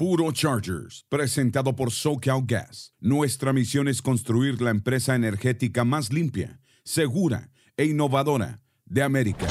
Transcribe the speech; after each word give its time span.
Puro 0.00 0.32
Chargers, 0.32 1.04
presentado 1.10 1.76
por 1.76 1.90
SoCal 1.90 2.40
Gas. 2.46 2.94
Nuestra 3.00 3.52
misión 3.52 3.86
es 3.86 4.00
construir 4.00 4.62
la 4.62 4.70
empresa 4.70 5.14
energética 5.14 5.84
más 5.84 6.10
limpia, 6.10 6.58
segura 6.84 7.50
e 7.76 7.84
innovadora 7.84 8.62
de 8.86 9.02
América. 9.02 9.46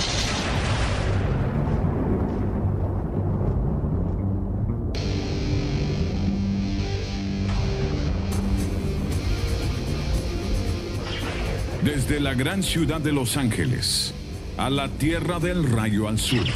Desde 11.83 12.19
la 12.19 12.33
gran 12.33 12.63
ciudad 12.63 12.99
de 12.99 13.11
Los 13.11 13.37
Ángeles 13.37 14.15
a 14.57 14.71
la 14.71 14.89
tierra 14.89 15.39
del 15.39 15.63
rayo 15.71 16.07
al 16.07 16.17
sur, 16.17 16.47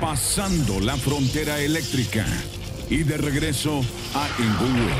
pasando 0.00 0.78
la 0.78 0.96
frontera 0.96 1.58
eléctrica 1.60 2.24
y 2.90 3.04
de 3.04 3.16
regreso 3.16 3.82
a 4.14 4.28
Inglewood. 4.38 4.90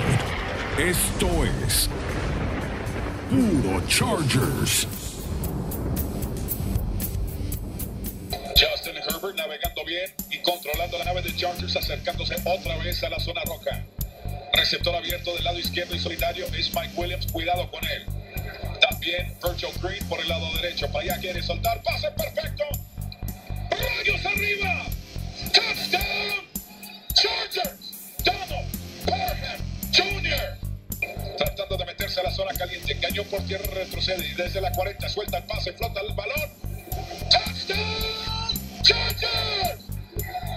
Esto 0.78 1.28
es 1.66 1.88
Puro 3.28 3.84
Chargers. 3.88 4.86
Justin 8.54 8.96
Herbert 8.96 9.36
navegando 9.36 9.84
bien 9.84 10.12
y 10.30 10.38
controlando 10.38 10.98
la 10.98 11.04
nave 11.04 11.22
de 11.22 11.34
Chargers, 11.34 11.76
acercándose 11.76 12.36
otra 12.44 12.76
vez 12.78 13.02
a 13.02 13.08
la 13.08 13.18
zona 13.18 13.42
roja. 13.44 13.84
Receptor 14.52 14.94
abierto 14.94 15.34
del 15.34 15.44
lado 15.44 15.58
izquierdo 15.58 15.94
y 15.94 15.98
solitario 15.98 16.46
es 16.46 16.72
Mike 16.72 16.92
Williams. 16.94 17.26
Cuidado 17.32 17.68
con 17.70 17.84
él. 17.84 18.06
También 18.88 19.34
Virgil 19.42 19.70
Green 19.82 20.08
por 20.08 20.20
el 20.20 20.28
lado 20.28 20.46
derecho. 20.54 20.86
Para 20.92 21.04
allá 21.04 21.20
quiere 21.20 21.42
soltar. 21.42 21.82
Pase 21.82 22.08
perfecto. 22.12 22.64
Rayos 23.70 24.26
arriba. 24.26 24.86
Touchdown. 25.52 26.49
A 32.20 32.24
la 32.24 32.30
zona 32.30 32.52
caliente. 32.54 32.98
Cañón 32.98 33.26
por 33.26 33.44
tierra, 33.46 33.66
retrocede 33.74 34.26
y 34.26 34.34
desde 34.34 34.60
la 34.60 34.70
40 34.72 35.08
suelta 35.08 35.38
el 35.38 35.44
pase, 35.44 35.72
flota 35.72 36.00
el 36.00 36.14
balón. 36.14 36.50
Touchdown. 37.30 38.60
Chargers. 38.82 39.84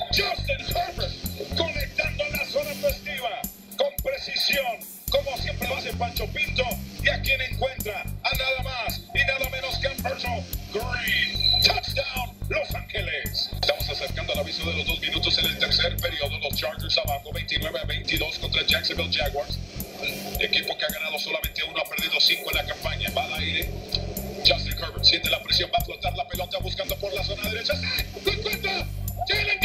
Justin 0.10 0.62
Herbert 0.70 1.58
conectando 1.58 2.24
la 2.30 2.46
zona 2.46 2.70
festiva 2.76 3.42
con 3.78 3.88
precisión, 4.04 4.78
como 5.10 5.36
siempre 5.38 5.68
lo 5.68 5.76
hace 5.76 5.92
Pancho 5.94 6.28
Pinto, 6.28 6.64
y 7.04 7.10
a 7.10 7.20
quien 7.22 7.42
encuentra 7.42 8.02
a 8.02 8.36
nada 8.38 8.64
más 8.64 9.02
y 9.14 9.20
nada 9.20 9.50
menos 9.50 9.78
que 9.80 9.88
a 9.88 9.92
Virgil 9.92 10.44
Green. 10.72 11.62
Touchdown, 11.64 12.38
Los 12.50 12.76
Ángeles. 12.76 13.50
Estamos 13.54 13.90
acercando 13.90 14.34
al 14.34 14.40
aviso 14.40 14.66
de 14.70 14.78
los 14.78 14.86
dos 14.86 15.00
minutos 15.00 15.38
en 15.40 15.46
el 15.46 15.58
tercer 15.58 15.98
periodo. 15.98 16.38
Los 16.40 16.56
Chargers 16.56 16.98
abajo, 17.00 17.32
29 17.34 17.80
a 17.80 17.86
22 17.86 18.40
contra 18.40 18.66
Jacksonville 18.66 19.12
Jaguars. 19.12 19.58
Equipo 20.44 20.78
que 20.78 20.84
ha 20.84 20.90
ganado 20.90 21.18
solamente 21.18 21.64
uno, 21.64 21.80
ha 21.80 21.90
perdido 21.90 22.20
cinco 22.20 22.52
en 22.52 22.58
la 22.58 22.66
campaña. 22.66 23.10
Va 23.16 23.24
al 23.24 23.34
aire. 23.36 23.70
Justin 24.46 24.74
Herbert 24.74 25.04
siente 25.06 25.30
la 25.30 25.42
presión, 25.42 25.72
va 25.74 25.78
a 25.82 25.86
flotar 25.86 26.14
la 26.18 26.28
pelota 26.28 26.58
buscando 26.60 26.98
por 26.98 27.14
la 27.14 27.24
zona 27.24 27.50
derecha. 27.50 27.74
¡Sí! 27.78 27.88
¡Lo 28.26 28.32
encuentra! 28.34 28.86
Jalen 29.30 29.60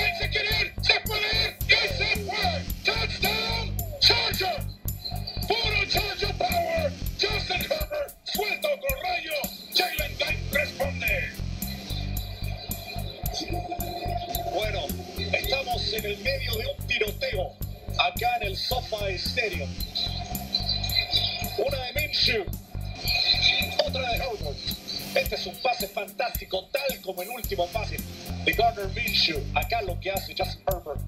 como 27.19 27.31
el 27.33 27.37
último 27.37 27.67
pase 27.73 27.97
de 28.45 28.53
Gardner 28.53 28.87
Minshew. 28.95 29.43
Acá 29.53 29.83
lo 29.83 29.99
que 29.99 30.13
hace 30.13 30.37
Justin 30.39 30.63
Herbert 30.69 31.01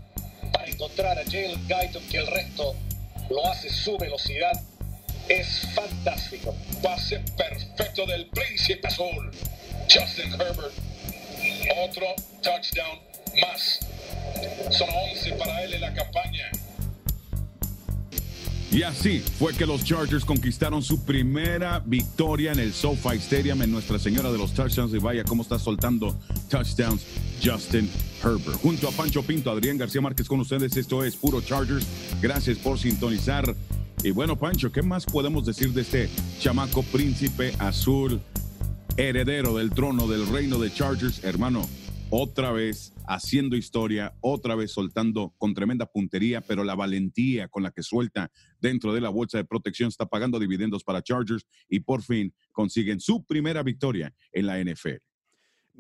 para 0.53 0.66
encontrar 0.66 1.16
a 1.16 1.22
Jalen 1.25 1.62
Guyton, 1.69 2.03
que 2.09 2.19
el 2.19 2.26
resto 2.26 2.75
lo 3.28 3.47
hace 3.47 3.71
su 3.71 3.97
velocidad, 3.97 4.60
es 5.28 5.69
fantástico. 5.72 6.53
Pase 6.82 7.21
perfecto 7.37 8.06
del 8.06 8.26
príncipe 8.26 8.88
azul. 8.88 9.31
Justin 9.88 10.32
Herbert. 10.32 10.75
Otro 11.84 12.06
touchdown 12.42 12.98
más. 13.41 13.78
Son 14.71 14.88
11 15.12 15.32
para 15.34 15.62
él 15.62 15.75
en 15.75 15.81
la 15.81 15.94
campaña. 15.94 16.50
Y 18.72 18.82
así 18.84 19.19
fue 19.19 19.53
que 19.53 19.66
los 19.66 19.84
Chargers 19.84 20.25
conquistaron 20.25 20.81
su 20.81 21.04
primera 21.04 21.82
victoria 21.84 22.53
en 22.53 22.60
el 22.60 22.72
SoFi 22.72 23.16
Stadium 23.16 23.62
en 23.62 23.72
Nuestra 23.72 23.98
Señora 23.98 24.31
de 24.31 24.38
los 24.38 24.54
Touchdowns. 24.54 24.94
Y 24.94 24.98
vaya 24.98 25.25
cómo 25.25 25.42
está 25.42 25.58
soltando 25.58 26.16
touchdowns 26.48 27.03
Justin 27.42 27.91
Herbert. 28.22 28.60
Junto 28.62 28.88
a 28.88 28.92
Pancho 28.92 29.25
Pinto, 29.25 29.50
Adrián 29.50 29.76
García 29.76 30.00
Márquez 30.00 30.28
con 30.28 30.38
ustedes. 30.38 30.76
Esto 30.76 31.03
es 31.03 31.16
Puro 31.16 31.41
Chargers. 31.41 31.84
Gracias 32.22 32.59
por 32.59 32.78
sintonizar. 32.78 33.56
Y 34.04 34.12
bueno, 34.12 34.36
Pancho, 34.36 34.70
¿qué 34.70 34.82
más 34.82 35.04
podemos 35.04 35.44
decir 35.44 35.72
de 35.72 35.82
este 35.82 36.09
chamaco 36.38 36.84
príncipe 36.84 37.53
azul, 37.59 38.20
heredero 38.97 39.56
del 39.56 39.70
trono 39.70 40.06
del 40.06 40.28
reino 40.28 40.59
de 40.59 40.72
Chargers? 40.72 41.25
Hermano, 41.25 41.69
otra 42.10 42.50
vez 42.50 42.93
haciendo 43.06 43.56
historia, 43.56 44.15
otra 44.21 44.56
vez 44.56 44.72
soltando 44.72 45.32
con 45.38 45.54
tremenda 45.54 45.87
puntería, 45.87 46.41
pero 46.41 46.65
la 46.65 46.75
valentía 46.75 47.48
con 47.48 47.62
la 47.62 47.71
que 47.71 47.84
suelta 47.84 48.31
dentro 48.60 48.93
de 48.93 49.00
la 49.00 49.09
bolsa 49.09 49.38
de 49.38 49.44
protección 49.44 49.88
está 49.88 50.06
pagando 50.06 50.41
dividendos 50.41 50.82
para 50.82 51.03
Chargers 51.03 51.47
y 51.69 51.81
por 51.81 52.03
fin 52.03 52.34
consiguen 52.53 52.98
su 52.98 53.25
primera 53.25 53.62
victoria 53.62 54.12
en 54.32 54.47
la 54.47 54.59
NFL. 54.59 55.09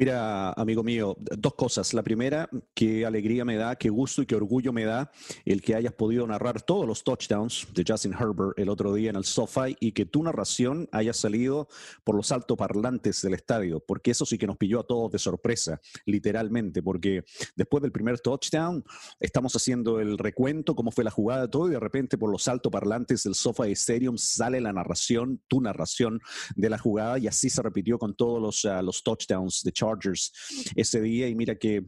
Mira, 0.00 0.52
amigo 0.52 0.82
mío, 0.82 1.14
dos 1.18 1.52
cosas. 1.56 1.92
La 1.92 2.02
primera, 2.02 2.48
qué 2.72 3.04
alegría 3.04 3.44
me 3.44 3.56
da, 3.56 3.76
qué 3.76 3.90
gusto 3.90 4.22
y 4.22 4.26
qué 4.26 4.34
orgullo 4.34 4.72
me 4.72 4.86
da 4.86 5.12
el 5.44 5.60
que 5.60 5.74
hayas 5.74 5.92
podido 5.92 6.26
narrar 6.26 6.62
todos 6.62 6.86
los 6.86 7.04
touchdowns 7.04 7.66
de 7.74 7.84
Justin 7.86 8.14
Herbert 8.14 8.58
el 8.58 8.70
otro 8.70 8.94
día 8.94 9.10
en 9.10 9.16
el 9.16 9.24
SoFi 9.24 9.76
y 9.78 9.92
que 9.92 10.06
tu 10.06 10.22
narración 10.22 10.88
haya 10.90 11.12
salido 11.12 11.68
por 12.02 12.14
los 12.14 12.32
altoparlantes 12.32 13.20
del 13.20 13.34
estadio, 13.34 13.84
porque 13.86 14.12
eso 14.12 14.24
sí 14.24 14.38
que 14.38 14.46
nos 14.46 14.56
pilló 14.56 14.80
a 14.80 14.86
todos 14.86 15.12
de 15.12 15.18
sorpresa, 15.18 15.82
literalmente, 16.06 16.82
porque 16.82 17.22
después 17.54 17.82
del 17.82 17.92
primer 17.92 18.20
touchdown 18.20 18.82
estamos 19.18 19.54
haciendo 19.54 20.00
el 20.00 20.16
recuento, 20.16 20.74
cómo 20.74 20.92
fue 20.92 21.04
la 21.04 21.10
jugada, 21.10 21.50
todo, 21.50 21.68
y 21.68 21.72
de 21.72 21.80
repente 21.80 22.16
por 22.16 22.32
los 22.32 22.48
altoparlantes 22.48 23.24
del 23.24 23.34
SoFi 23.34 23.72
Stadium 23.72 24.16
sale 24.16 24.62
la 24.62 24.72
narración, 24.72 25.42
tu 25.46 25.60
narración 25.60 26.22
de 26.56 26.70
la 26.70 26.78
jugada, 26.78 27.18
y 27.18 27.26
así 27.26 27.50
se 27.50 27.60
repitió 27.60 27.98
con 27.98 28.14
todos 28.14 28.40
los, 28.40 28.64
uh, 28.64 28.82
los 28.82 29.02
touchdowns 29.02 29.62
de 29.62 29.72
Chargers 29.90 30.32
ese 30.76 31.00
día 31.00 31.28
y 31.28 31.34
mira 31.34 31.54
que 31.56 31.84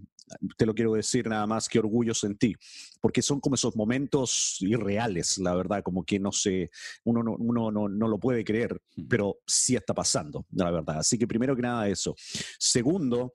te 0.56 0.66
lo 0.66 0.74
quiero 0.74 0.94
decir 0.94 1.28
nada 1.28 1.46
más, 1.46 1.68
qué 1.68 1.78
orgullo 1.78 2.14
sentí, 2.14 2.54
porque 3.00 3.22
son 3.22 3.40
como 3.40 3.54
esos 3.54 3.76
momentos 3.76 4.56
irreales, 4.60 5.38
la 5.38 5.54
verdad, 5.54 5.82
como 5.82 6.04
que 6.04 6.18
no 6.18 6.32
sé, 6.32 6.70
uno 7.04 7.22
no, 7.22 7.36
uno 7.38 7.70
no, 7.70 7.88
no 7.88 8.08
lo 8.08 8.18
puede 8.18 8.44
creer, 8.44 8.80
pero 9.08 9.38
sí 9.46 9.76
está 9.76 9.94
pasando, 9.94 10.46
la 10.52 10.70
verdad. 10.70 10.98
Así 10.98 11.18
que 11.18 11.26
primero 11.26 11.54
que 11.56 11.62
nada 11.62 11.88
eso. 11.88 12.14
Segundo, 12.58 13.32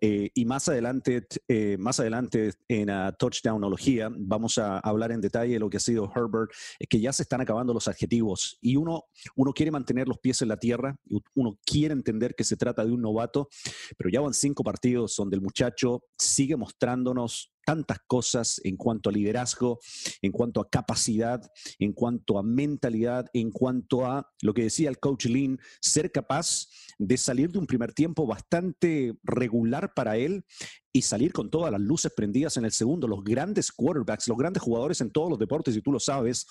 eh, 0.00 0.30
y 0.34 0.44
más 0.44 0.68
adelante, 0.68 1.26
eh, 1.48 1.76
más 1.78 2.00
adelante 2.00 2.52
en 2.68 2.90
uh, 2.90 3.12
Touchdownología 3.18 4.10
vamos 4.14 4.58
a 4.58 4.78
hablar 4.78 5.12
en 5.12 5.20
detalle 5.20 5.54
de 5.54 5.58
lo 5.58 5.70
que 5.70 5.76
ha 5.76 5.80
sido 5.80 6.10
Herbert, 6.14 6.50
es 6.78 6.88
que 6.88 7.00
ya 7.00 7.12
se 7.12 7.22
están 7.22 7.40
acabando 7.40 7.74
los 7.74 7.88
adjetivos. 7.88 8.58
Y 8.60 8.76
uno, 8.76 9.04
uno 9.36 9.52
quiere 9.52 9.70
mantener 9.70 10.08
los 10.08 10.18
pies 10.18 10.42
en 10.42 10.48
la 10.48 10.56
tierra, 10.56 10.96
uno 11.34 11.58
quiere 11.64 11.92
entender 11.92 12.34
que 12.34 12.44
se 12.44 12.56
trata 12.56 12.84
de 12.84 12.92
un 12.92 13.02
novato, 13.02 13.48
pero 13.96 14.10
ya 14.10 14.20
van 14.20 14.34
cinco 14.34 14.62
partidos 14.64 15.14
donde 15.16 15.36
el 15.36 15.42
muchacho 15.42 16.02
sigue 16.18 16.56
mostrándonos 16.56 17.51
tantas 17.64 17.98
cosas 18.06 18.60
en 18.64 18.76
cuanto 18.76 19.08
a 19.08 19.12
liderazgo, 19.12 19.80
en 20.20 20.32
cuanto 20.32 20.60
a 20.60 20.68
capacidad, 20.68 21.40
en 21.78 21.92
cuanto 21.92 22.38
a 22.38 22.42
mentalidad, 22.42 23.26
en 23.32 23.50
cuanto 23.50 24.06
a 24.06 24.30
lo 24.42 24.54
que 24.54 24.64
decía 24.64 24.88
el 24.88 24.98
coach 24.98 25.26
Lynn, 25.26 25.60
ser 25.80 26.10
capaz 26.12 26.68
de 26.98 27.16
salir 27.16 27.50
de 27.50 27.58
un 27.58 27.66
primer 27.66 27.92
tiempo 27.92 28.26
bastante 28.26 29.14
regular 29.22 29.94
para 29.94 30.16
él 30.16 30.44
y 30.92 31.02
salir 31.02 31.32
con 31.32 31.50
todas 31.50 31.72
las 31.72 31.80
luces 31.80 32.12
prendidas 32.14 32.56
en 32.56 32.64
el 32.64 32.72
segundo. 32.72 33.08
Los 33.08 33.24
grandes 33.24 33.72
quarterbacks, 33.72 34.28
los 34.28 34.36
grandes 34.36 34.62
jugadores 34.62 35.00
en 35.00 35.10
todos 35.10 35.30
los 35.30 35.38
deportes, 35.38 35.74
y 35.74 35.80
tú 35.80 35.90
lo 35.90 35.98
sabes, 35.98 36.46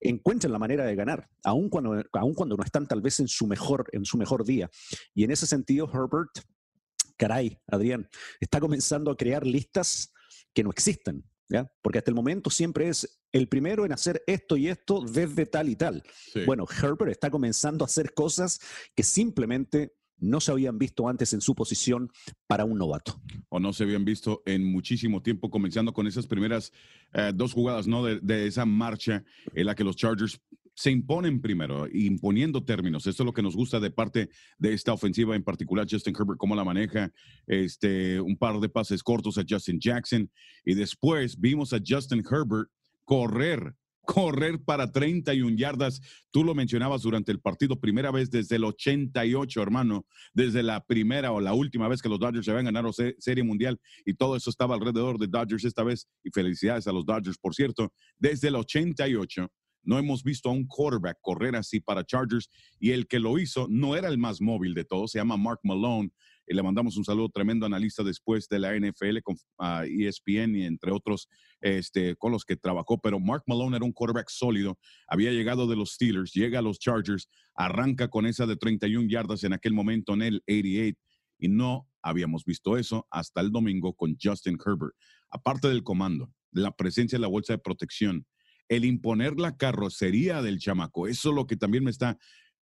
encuentran 0.00 0.52
la 0.52 0.58
manera 0.58 0.84
de 0.84 0.94
ganar, 0.94 1.28
aun 1.42 1.68
cuando, 1.68 2.02
aun 2.12 2.34
cuando 2.34 2.56
no 2.56 2.62
están 2.62 2.86
tal 2.86 3.00
vez 3.00 3.18
en 3.20 3.28
su, 3.28 3.46
mejor, 3.46 3.88
en 3.92 4.04
su 4.04 4.16
mejor 4.16 4.44
día. 4.44 4.70
Y 5.14 5.24
en 5.24 5.32
ese 5.32 5.46
sentido, 5.46 5.90
Herbert, 5.92 6.30
caray, 7.16 7.58
Adrián, 7.66 8.08
está 8.40 8.60
comenzando 8.60 9.10
a 9.10 9.16
crear 9.16 9.44
listas 9.46 10.12
que 10.54 10.64
no 10.64 10.70
existen, 10.70 11.24
¿ya? 11.48 11.70
Porque 11.82 11.98
hasta 11.98 12.10
el 12.10 12.14
momento 12.14 12.50
siempre 12.50 12.88
es 12.88 13.20
el 13.32 13.48
primero 13.48 13.84
en 13.84 13.92
hacer 13.92 14.22
esto 14.26 14.56
y 14.56 14.68
esto 14.68 15.02
desde 15.02 15.46
tal 15.46 15.68
y 15.68 15.76
tal. 15.76 16.02
Sí. 16.32 16.44
Bueno, 16.44 16.66
Herbert 16.70 17.10
está 17.10 17.30
comenzando 17.30 17.84
a 17.84 17.86
hacer 17.86 18.14
cosas 18.14 18.60
que 18.94 19.02
simplemente 19.02 19.92
no 20.20 20.40
se 20.40 20.52
habían 20.52 20.78
visto 20.78 21.08
antes 21.08 21.32
en 21.32 21.40
su 21.40 21.54
posición 21.54 22.10
para 22.46 22.64
un 22.64 22.78
novato. 22.78 23.20
O 23.48 23.58
no 23.58 23.72
se 23.72 23.84
habían 23.84 24.04
visto 24.04 24.42
en 24.44 24.64
muchísimo 24.64 25.22
tiempo, 25.22 25.50
comenzando 25.50 25.92
con 25.92 26.06
esas 26.06 26.26
primeras 26.26 26.72
eh, 27.14 27.32
dos 27.34 27.54
jugadas 27.54 27.86
¿no? 27.86 28.04
De, 28.04 28.20
de, 28.20 28.46
esa 28.46 28.66
marcha 28.66 29.24
en 29.54 29.66
la 29.66 29.74
que 29.74 29.84
los 29.84 29.96
Chargers 29.96 30.40
se 30.80 30.90
imponen 30.90 31.42
primero, 31.42 31.86
imponiendo 31.92 32.64
términos. 32.64 33.06
Esto 33.06 33.22
es 33.22 33.26
lo 33.26 33.34
que 33.34 33.42
nos 33.42 33.54
gusta 33.54 33.78
de 33.80 33.90
parte 33.90 34.30
de 34.56 34.72
esta 34.72 34.94
ofensiva, 34.94 35.36
en 35.36 35.44
particular 35.44 35.86
Justin 35.88 36.14
Herbert, 36.18 36.38
cómo 36.38 36.56
la 36.56 36.64
maneja, 36.64 37.12
este, 37.46 38.18
un 38.18 38.38
par 38.38 38.58
de 38.60 38.70
pases 38.70 39.02
cortos 39.02 39.36
a 39.36 39.44
Justin 39.46 39.78
Jackson. 39.78 40.30
Y 40.64 40.72
después 40.72 41.38
vimos 41.38 41.74
a 41.74 41.80
Justin 41.86 42.24
Herbert 42.24 42.70
correr 43.04 43.74
correr 44.06 44.58
para 44.64 44.90
31 44.90 45.56
yardas. 45.56 46.00
Tú 46.30 46.42
lo 46.42 46.54
mencionabas 46.54 47.02
durante 47.02 47.30
el 47.30 47.40
partido, 47.40 47.78
primera 47.78 48.10
vez 48.10 48.30
desde 48.30 48.56
el 48.56 48.64
88, 48.64 49.62
hermano, 49.62 50.06
desde 50.32 50.62
la 50.62 50.82
primera 50.82 51.30
o 51.30 51.40
la 51.40 51.52
última 51.52 51.86
vez 51.86 52.00
que 52.00 52.08
los 52.08 52.18
Dodgers 52.18 52.46
se 52.46 52.50
habían 52.50 52.64
ganado 52.64 52.90
Serie 53.18 53.44
Mundial 53.44 53.78
y 54.04 54.14
todo 54.14 54.34
eso 54.34 54.48
estaba 54.48 54.74
alrededor 54.74 55.18
de 55.18 55.28
Dodgers 55.28 55.64
esta 55.64 55.84
vez. 55.84 56.08
Y 56.24 56.30
felicidades 56.30 56.86
a 56.88 56.92
los 56.92 57.04
Dodgers, 57.04 57.38
por 57.38 57.54
cierto, 57.54 57.92
desde 58.18 58.48
el 58.48 58.56
88 58.56 59.48
no 59.82 59.98
hemos 59.98 60.22
visto 60.22 60.48
a 60.48 60.52
un 60.52 60.66
quarterback 60.66 61.18
correr 61.20 61.56
así 61.56 61.80
para 61.80 62.04
Chargers 62.04 62.48
y 62.78 62.90
el 62.90 63.06
que 63.06 63.18
lo 63.18 63.38
hizo 63.38 63.66
no 63.68 63.96
era 63.96 64.08
el 64.08 64.18
más 64.18 64.40
móvil 64.40 64.74
de 64.74 64.84
todos, 64.84 65.12
se 65.12 65.18
llama 65.18 65.36
Mark 65.36 65.60
Malone. 65.62 66.10
Y 66.46 66.54
le 66.54 66.64
mandamos 66.64 66.96
un 66.96 67.04
saludo 67.04 67.28
tremendo 67.28 67.64
analista 67.64 68.02
después 68.02 68.48
de 68.48 68.58
la 68.58 68.74
NFL 68.76 69.18
con 69.22 69.36
ESPN 69.86 70.56
y 70.56 70.64
entre 70.64 70.90
otros 70.90 71.28
este, 71.60 72.16
con 72.16 72.32
los 72.32 72.44
que 72.44 72.56
trabajó. 72.56 73.00
Pero 73.00 73.20
Mark 73.20 73.44
Malone 73.46 73.76
era 73.76 73.84
un 73.84 73.92
quarterback 73.92 74.28
sólido, 74.28 74.76
había 75.06 75.30
llegado 75.30 75.68
de 75.68 75.76
los 75.76 75.92
Steelers, 75.92 76.32
llega 76.32 76.58
a 76.58 76.62
los 76.62 76.80
Chargers, 76.80 77.28
arranca 77.54 78.08
con 78.08 78.26
esa 78.26 78.46
de 78.46 78.56
31 78.56 79.08
yardas 79.08 79.44
en 79.44 79.52
aquel 79.52 79.74
momento 79.74 80.14
en 80.14 80.22
el 80.22 80.42
88 80.48 80.98
y 81.40 81.48
no 81.48 81.88
habíamos 82.02 82.44
visto 82.44 82.76
eso 82.76 83.06
hasta 83.10 83.40
el 83.40 83.50
domingo 83.50 83.94
con 83.94 84.16
Justin 84.22 84.58
Herbert. 84.64 84.94
Aparte 85.30 85.68
del 85.68 85.82
comando, 85.82 86.32
la 86.52 86.74
presencia 86.74 87.16
de 87.16 87.22
la 87.22 87.28
bolsa 87.28 87.54
de 87.54 87.58
protección, 87.58 88.26
el 88.70 88.84
imponer 88.84 89.38
la 89.38 89.56
carrocería 89.56 90.40
del 90.42 90.58
chamaco. 90.58 91.08
Eso 91.08 91.30
es 91.30 91.34
lo 91.34 91.46
que 91.46 91.56
también 91.56 91.84
me 91.84 91.90
está 91.90 92.16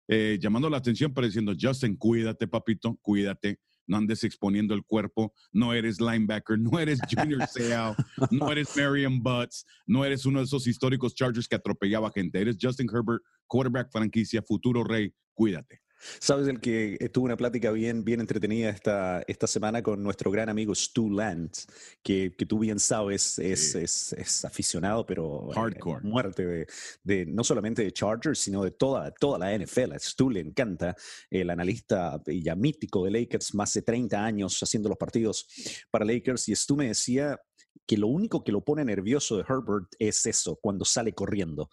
eh, 0.09 0.39
llamando 0.41 0.71
la 0.71 0.79
atención, 0.79 1.13
pero 1.13 1.27
diciendo, 1.27 1.53
Justin, 1.61 1.97
cuídate, 1.97 2.49
papito, 2.49 2.99
cuídate. 3.03 3.61
No 3.87 3.99
andes 3.99 4.25
exponiendo 4.25 4.75
el 4.75 4.85
cuerpo, 4.85 5.33
no 5.53 5.73
eres 5.73 6.01
linebacker, 6.01 6.59
no 6.59 6.79
eres 6.79 6.99
Junior 7.11 7.47
Seau, 7.47 7.95
no 8.31 8.51
eres 8.51 8.69
Marion 8.77 9.23
Butts, 9.23 9.65
no 9.87 10.05
eres 10.05 10.27
uno 10.27 10.41
de 10.41 10.47
esos 10.47 10.67
históricos 10.67 11.15
Chargers 11.15 11.47
que 11.47 11.57
atropellaba 11.57 12.11
gente. 12.11 12.41
Eres 12.41 12.57
Justin 12.61 12.89
Herbert, 12.93 13.23
quarterback 13.47 13.93
franquicia, 13.93 14.43
futuro 14.43 14.85
rey, 14.85 15.13
cuídate. 15.35 15.81
Sabes 16.21 16.49
el 16.49 16.61
que 16.61 16.97
tuve 17.13 17.27
una 17.27 17.37
plática 17.37 17.71
bien, 17.71 18.05
bien 18.05 18.21
entretenida 18.21 18.71
esta, 18.71 19.23
esta 19.27 19.47
semana 19.47 19.83
con 19.83 20.03
nuestro 20.03 20.31
gran 20.31 20.49
amigo 20.49 20.75
Stu 20.75 21.11
Lantz, 21.11 21.67
que, 22.03 22.35
que 22.37 22.47
tú 22.47 22.59
bien 22.59 22.79
sabes 22.79 23.39
es, 23.39 23.75
es, 23.75 24.13
es 24.13 24.45
aficionado, 24.45 25.05
pero 25.05 25.51
eh, 25.51 25.55
hardcore. 25.55 26.03
muerte 26.03 26.47
de, 26.47 26.67
de, 27.03 27.27
no 27.27 27.45
solamente 27.45 27.83
de 27.83 27.93
Chargers, 27.93 28.39
sino 28.39 28.65
de 28.65 28.71
toda, 28.71 29.11
toda 29.13 29.39
la 29.39 29.57
NFL. 29.57 29.93
A 29.93 29.99
Stu 29.99 30.31
le 30.31 30.41
encanta 30.41 30.97
el 31.31 31.51
analista 31.51 32.21
ya 32.27 32.55
mítico 32.55 33.05
de 33.05 33.11
Lakers, 33.11 33.55
más 33.55 33.73
de 33.75 33.83
30 33.83 34.25
años 34.25 34.63
haciendo 34.63 34.89
los 34.89 34.99
partidos 34.99 35.47
para 35.91 36.05
Lakers. 36.05 36.49
Y 36.49 36.57
Stu 36.57 36.77
me 36.77 36.89
decía 36.89 37.39
que 37.89 37.97
lo 37.97 38.07
único 38.07 38.45
que 38.45 38.53
lo 38.53 38.61
pone 38.61 38.85
nervioso 38.85 39.39
de 39.39 39.45
Herbert 39.49 39.89
es 39.99 40.27
eso, 40.27 40.57
cuando 40.61 40.85
sale 40.85 41.15
corriendo, 41.15 41.71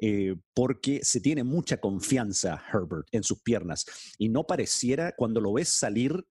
eh, 0.00 0.34
porque 0.54 1.00
se 1.04 1.20
tiene 1.20 1.44
mucha 1.44 1.76
confianza 1.76 2.62
Herbert 2.72 3.06
en 3.12 3.22
sus 3.22 3.42
piernas 3.42 3.84
y 4.16 4.30
no 4.30 4.46
pareciera, 4.46 5.12
cuando 5.14 5.38
lo 5.42 5.52
ves 5.52 5.68
salir, 5.68 6.24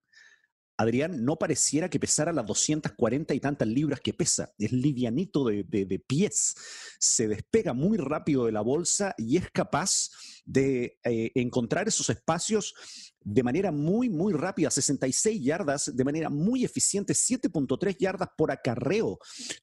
Adrián, 0.80 1.26
no 1.26 1.36
pareciera 1.36 1.90
que 1.90 2.00
pesara 2.00 2.31
las 2.31 2.46
240 2.46 3.34
y 3.34 3.42
tantas 3.42 3.68
libras 3.68 4.00
que 4.00 4.14
pesa. 4.14 4.54
Es 4.58 4.72
livianito 4.72 5.44
de, 5.44 5.66
de, 5.66 6.00
pies. 6.00 6.56
Se 6.98 7.28
despega 7.28 7.74
muy 7.74 7.98
rápido 7.98 8.46
de 8.46 8.54
la 8.54 8.62
bolsa 8.62 9.14
y 9.18 9.36
es 9.36 9.52
capaz 9.52 10.10
de 10.46 10.98
eh, 11.04 11.31
encontrar 11.36 11.90
esos 11.90 12.10
espacios 12.10 12.74
de 13.20 13.44
manera 13.44 13.74
muy, 13.74 14.08
muy 14.08 14.31
rápida, 14.31 14.72
66 14.72 15.44
yardas, 15.44 15.92
de 15.94 16.04
manera 16.06 16.30
muy 16.30 16.64
eficiente, 16.64 17.12
7.3 17.12 17.98
yardas 17.98 18.30
por 18.38 18.50
acarreo 18.50 19.20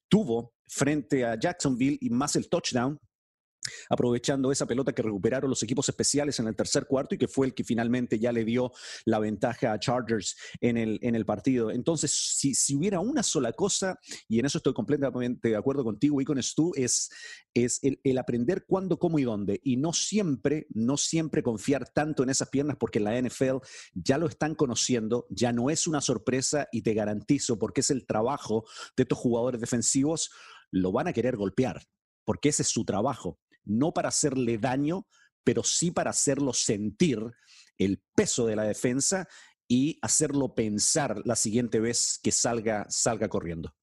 tuvo 0.08 0.52
frente 0.66 1.24
a 1.24 1.40
Jacksonville 1.40 1.96
y 1.98 2.10
más 2.10 2.36
el 2.36 2.50
touchdown 2.50 3.00
aprovechando 3.88 4.52
esa 4.52 4.66
pelota 4.66 4.92
que 4.92 5.02
recuperaron 5.02 5.50
los 5.50 5.62
equipos 5.62 5.88
especiales 5.88 6.38
en 6.40 6.46
el 6.46 6.56
tercer 6.56 6.86
cuarto 6.86 7.14
y 7.14 7.18
que 7.18 7.28
fue 7.28 7.46
el 7.46 7.54
que 7.54 7.64
finalmente 7.64 8.18
ya 8.18 8.32
le 8.32 8.44
dio 8.44 8.72
la 9.04 9.18
ventaja 9.18 9.72
a 9.72 9.78
Chargers 9.78 10.36
en 10.60 10.76
el, 10.76 10.98
en 11.02 11.14
el 11.14 11.24
partido. 11.24 11.70
Entonces, 11.70 12.10
si, 12.10 12.54
si 12.54 12.74
hubiera 12.74 13.00
una 13.00 13.22
sola 13.22 13.52
cosa, 13.52 13.98
y 14.28 14.38
en 14.38 14.46
eso 14.46 14.58
estoy 14.58 14.74
completamente 14.74 15.48
de 15.48 15.56
acuerdo 15.56 15.84
contigo 15.84 16.20
y 16.20 16.24
con 16.24 16.42
Stu, 16.42 16.72
es, 16.74 17.10
es 17.54 17.78
el, 17.82 18.00
el, 18.04 18.18
aprender 18.18 18.64
cuándo, 18.66 18.98
cómo 18.98 19.18
y 19.18 19.24
dónde. 19.24 19.60
Y 19.62 19.76
no 19.76 19.92
siempre, 19.92 20.66
no 20.70 20.96
siempre 20.96 21.42
confiar 21.42 21.88
tanto 21.88 22.22
en 22.22 22.30
esas 22.30 22.48
piernas 22.48 22.76
porque 22.78 23.00
la 23.00 23.20
NFL 23.20 23.58
ya 23.94 24.18
lo 24.18 24.26
están 24.26 24.54
conociendo, 24.54 25.26
ya 25.30 25.52
no 25.52 25.70
es 25.70 25.86
una 25.86 26.00
sorpresa 26.00 26.68
y 26.72 26.82
te 26.82 26.94
garantizo, 26.94 27.58
porque 27.58 27.80
es 27.80 27.90
el 27.90 28.06
trabajo 28.06 28.64
de 28.96 29.02
estos 29.02 29.18
jugadores 29.18 29.60
defensivos, 29.60 30.30
lo 30.70 30.92
van 30.92 31.08
a 31.08 31.12
querer 31.12 31.36
golpear 31.36 31.86
porque 32.26 32.50
ese 32.50 32.62
es 32.62 32.68
su 32.68 32.84
trabajo 32.84 33.38
no 33.66 33.92
para 33.92 34.08
hacerle 34.08 34.58
daño, 34.58 35.06
pero 35.44 35.62
sí 35.62 35.90
para 35.90 36.10
hacerlo 36.10 36.52
sentir 36.52 37.20
el 37.78 38.00
peso 38.14 38.46
de 38.46 38.56
la 38.56 38.64
defensa 38.64 39.28
y 39.68 39.98
hacerlo 40.00 40.54
pensar 40.54 41.22
la 41.24 41.36
siguiente 41.36 41.80
vez 41.80 42.18
que 42.22 42.32
salga, 42.32 42.86
salga 42.88 43.28
corriendo. 43.28 43.74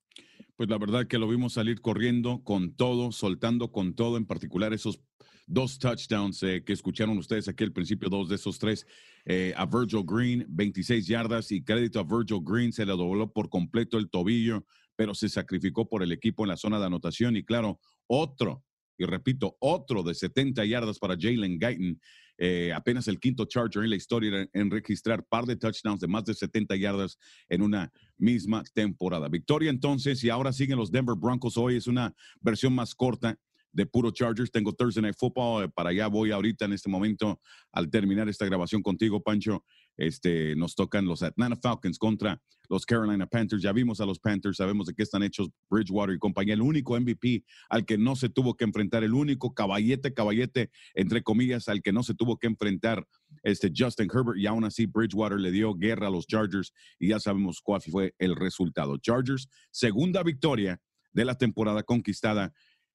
Pues 0.56 0.70
la 0.70 0.78
verdad 0.78 1.08
que 1.08 1.18
lo 1.18 1.28
vimos 1.28 1.54
salir 1.54 1.82
corriendo 1.82 2.44
con 2.44 2.76
todo, 2.76 3.12
soltando 3.12 3.72
con 3.72 3.96
todo, 3.96 4.18
en 4.18 4.26
particular 4.26 4.74
esos 4.74 5.02
dos 5.46 5.78
touchdowns 5.80 6.42
eh, 6.44 6.64
que 6.64 6.74
escucharon 6.74 7.18
ustedes 7.18 7.48
aquí 7.48 7.64
al 7.64 7.74
principio, 7.74 8.10
dos 8.10 8.30
de 8.30 8.36
esos 8.36 8.60
tres, 8.60 8.86
eh, 9.26 9.54
a 9.58 9.66
Virgil 9.66 10.04
Green, 10.06 10.46
26 10.48 11.08
yardas 11.08 11.52
y 11.52 11.64
crédito 11.64 12.00
a 12.00 12.04
Virgil 12.04 12.42
Green, 12.44 12.72
se 12.72 12.86
le 12.86 12.94
dobló 12.94 13.32
por 13.32 13.50
completo 13.50 13.98
el 13.98 14.10
tobillo, 14.10 14.66
pero 14.96 15.14
se 15.14 15.28
sacrificó 15.28 15.90
por 15.90 16.04
el 16.04 16.12
equipo 16.12 16.44
en 16.44 16.50
la 16.50 16.58
zona 16.58 16.80
de 16.80 16.86
anotación 16.86 17.36
y 17.36 17.44
claro, 17.44 17.80
otro 18.08 18.64
y 18.98 19.06
repito, 19.06 19.56
otro 19.60 20.04
de 20.04 20.14
70 20.14 20.66
yardas 20.66 21.00
para 21.00 21.16
Jalen 21.20 21.58
Guyton. 21.60 22.00
Eh, 22.38 22.74
apenas 22.74 23.08
el 23.08 23.20
quinto 23.20 23.46
Charger 23.46 23.84
en 23.84 23.92
la 23.92 23.96
historia 23.96 24.50
en 24.54 24.72
registrar 24.72 25.24
par 25.24 25.46
de 25.46 25.56
touchdowns 25.56 26.00
de 26.00 26.08
más 26.08 26.26
de 26.26 26.34
70 26.34 26.76
yardas 26.76 27.18
en 27.48 27.62
una 27.62 27.92
misma 28.18 28.64
temporada. 28.74 29.30
Victoria 29.30 29.70
entonces 29.70 30.24
y 30.24 30.30
ahora 30.30 30.52
siguen 30.52 30.78
los 30.78 30.92
Denver 30.92 31.16
Broncos. 31.16 31.58
Hoy 31.58 31.76
es 31.76 31.86
una 31.86 32.14
versión 32.42 32.74
más 32.74 32.96
corta 32.96 33.38
de 33.74 33.86
puro 33.86 34.12
Chargers. 34.12 34.52
Tengo 34.52 34.72
Thursday 34.74 35.02
Night 35.02 35.16
Football. 35.18 35.66
Eh, 35.66 35.70
para 35.70 35.90
allá 35.90 36.08
voy 36.08 36.32
ahorita 36.32 36.66
en 36.66 36.74
este 36.74 36.90
momento 36.90 37.42
al 37.72 37.90
terminar 37.90 38.30
esta 38.30 38.46
grabación 38.46 38.82
contigo, 38.82 39.22
Pancho. 39.22 39.66
Este, 39.98 40.56
nos 40.56 40.76
tocan 40.76 41.06
los 41.06 41.22
Atlanta 41.22 41.60
Falcons 41.62 41.98
contra 42.00 42.42
los 42.70 42.86
Carolina 42.86 43.28
Panthers. 43.28 43.62
Ya 43.62 43.72
vimos 43.72 44.00
a 44.00 44.06
los 44.06 44.20
Panthers, 44.20 44.58
sabemos 44.58 44.88
de 44.88 44.94
qué 44.94 45.04
están 45.04 45.24
hechos 45.24 45.50
Bridgewater 45.70 46.16
y 46.16 46.20
compañía. 46.20 46.54
El 46.54 46.62
único 46.62 47.00
MVP 47.00 47.44
al 47.70 47.86
que 47.86 47.98
no 47.98 48.16
se 48.16 48.30
tuvo 48.30 48.56
que 48.56 48.64
enfrentar, 48.64 49.04
el 49.04 49.14
único 49.14 49.54
caballete, 49.54 50.14
caballete, 50.14 50.72
entre 50.94 51.22
comillas, 51.22 51.68
al 51.68 51.82
que 51.82 51.92
no 51.92 52.04
se 52.04 52.14
tuvo 52.14 52.38
que 52.38 52.48
enfrentar 52.48 53.06
este 53.44 53.72
Justin 53.76 54.10
Herbert. 54.14 54.38
Y 54.38 54.48
aún 54.48 54.64
así, 54.64 54.86
Bridgewater 54.86 55.40
le 55.40 55.52
dio 55.52 55.74
guerra 55.76 56.08
a 56.08 56.12
los 56.12 56.26
Chargers 56.28 56.74
y 57.00 57.10
ya 57.10 57.20
sabemos 57.20 57.62
cuál 57.62 57.82
fue 57.82 58.16
el 58.18 58.36
resultado. 58.36 58.98
Chargers, 58.98 59.48
segunda 59.72 60.24
victoria 60.24 60.80
de 61.12 61.26
la 61.26 61.38
temporada 61.38 61.84
conquistada 61.84 62.54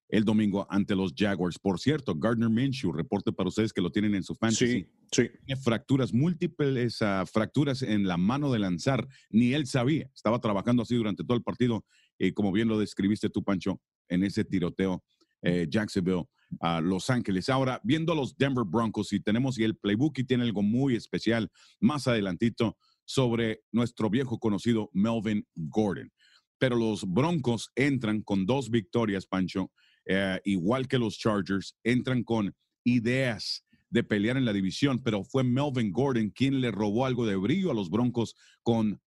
el 0.09 0.25
domingo 0.25 0.67
ante 0.71 0.95
los 0.95 1.13
Jaguars. 1.17 1.59
Por 1.59 1.79
cierto, 1.79 2.15
Gardner 2.15 2.49
Minshew, 2.49 2.93
reporte 2.93 3.33
para 3.33 3.49
ustedes 3.49 3.73
que 3.73 3.83
lo 3.83 3.91
tienen 3.91 4.15
en 4.15 4.23
su 4.23 4.35
fantasy. 4.35 4.87
Sí, 5.13 5.31
Tiene 5.45 5.61
fracturas, 5.61 6.13
múltiples 6.13 7.01
uh, 7.03 7.27
fracturas 7.27 7.83
en 7.83 8.07
la 8.07 8.17
mano 8.17 8.51
de 8.51 8.59
lanzar. 8.59 9.07
Ni 9.31 9.53
él 9.53 9.67
sabía. 9.67 10.11
Estaba 10.15 10.41
trabajando 10.41 10.83
así 10.83 10.97
durante 10.97 11.25
todo 11.25 11.37
el 11.37 11.43
partido. 11.43 11.85
Y 12.19 12.33
como 12.33 12.53
bien 12.53 12.69
lo 12.69 12.79
describiste 12.79 13.29
tú, 13.29 13.45
Pancho, 13.45 13.81
en 14.09 14.25
ese 14.25 14.45
tiroteo, 14.45 15.05
eh, 15.43 15.67
Jacksonville 15.69 16.25
a 16.61 16.81
Los 16.81 17.11
Ángeles. 17.11 17.49
Ahora, 17.49 17.81
viendo 17.85 18.15
los 18.15 18.37
Denver 18.37 18.65
Broncos, 18.67 19.13
y 19.13 19.21
tenemos 19.21 19.59
y 19.59 19.65
el 19.65 19.77
playbook 19.77 20.19
y 20.19 20.25
tiene 20.25 20.45
algo 20.45 20.63
muy 20.63 20.97
especial 20.97 21.51
más 21.81 22.09
adelantito 22.09 22.77
sobre 23.05 23.63
nuestro 23.73 24.11
viejo 24.11 24.39
conocido 24.39 24.91
Melvin 24.93 25.47
Gordon. 25.55 26.11
Pero 26.59 26.77
los 26.77 27.05
Broncos 27.07 27.71
entran 27.77 28.23
con 28.23 28.47
dos 28.47 28.71
victorias, 28.71 29.27
Pancho, 29.27 29.71
eh, 30.09 30.41
igual 30.45 30.89
que 30.89 30.99
los 30.99 31.19
Chargers, 31.19 31.77
entran 31.85 32.25
con 32.25 32.57
ideas 32.83 33.65
de 33.91 34.03
pelear 34.03 34.39
en 34.39 34.47
la 34.47 34.55
división, 34.55 35.01
pero 35.03 35.23
fue 35.23 35.45
Melvin 35.45 35.93
Gordon 35.93 36.31
quien 36.31 36.61
le 36.61 36.71
robó 36.71 37.05
algo 37.05 37.27
de 37.27 37.37
brillo 37.37 37.71
a 37.71 37.75
los 37.75 37.91
Broncos 37.91 38.35
con 38.63 39.01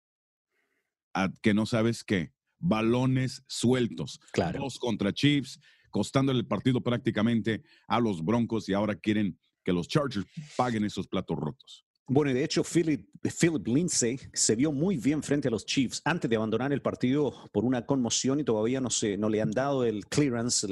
que 1.41 1.53
no 1.53 1.65
sabes 1.65 2.03
qué, 2.03 2.34
balones 2.60 3.44
sueltos. 3.48 4.20
Claro. 4.32 4.60
Dos 4.60 4.77
contra 4.77 5.13
Chiefs, 5.13 5.60
costándole 5.89 6.39
el 6.39 6.48
partido 6.48 6.82
prácticamente 6.82 7.63
a 7.88 8.00
los 8.00 8.24
Broncos 8.24 8.70
y 8.70 8.74
ahora 8.74 8.96
quieren 8.96 9.39
que 9.63 9.74
los 9.74 9.88
Chargers 9.88 10.27
paguen 10.56 10.84
esos 10.84 11.08
platos 11.08 11.38
rotos. 11.38 11.86
Bueno, 12.11 12.31
y 12.31 12.33
de 12.33 12.43
hecho, 12.43 12.63
Philip, 12.63 13.07
Lindsay 13.67 14.19
se 14.33 14.55
vio 14.55 14.71
muy 14.71 14.97
bien 14.97 15.21
frente 15.21 15.47
a 15.47 15.51
los 15.51 15.63
Chiefs 15.63 16.01
antes 16.05 16.27
de 16.27 16.37
abandonar 16.37 16.73
el 16.73 16.81
partido 16.81 17.49
por 17.51 17.65
una 17.65 17.85
conmoción 17.85 18.39
y 18.39 18.43
todavía 18.43 18.81
no, 18.81 18.89
se, 18.89 19.15
no 19.15 19.29
le 19.29 19.41
han 19.41 19.51
dado 19.51 19.83
el 19.83 20.07
clearance, 20.07 20.67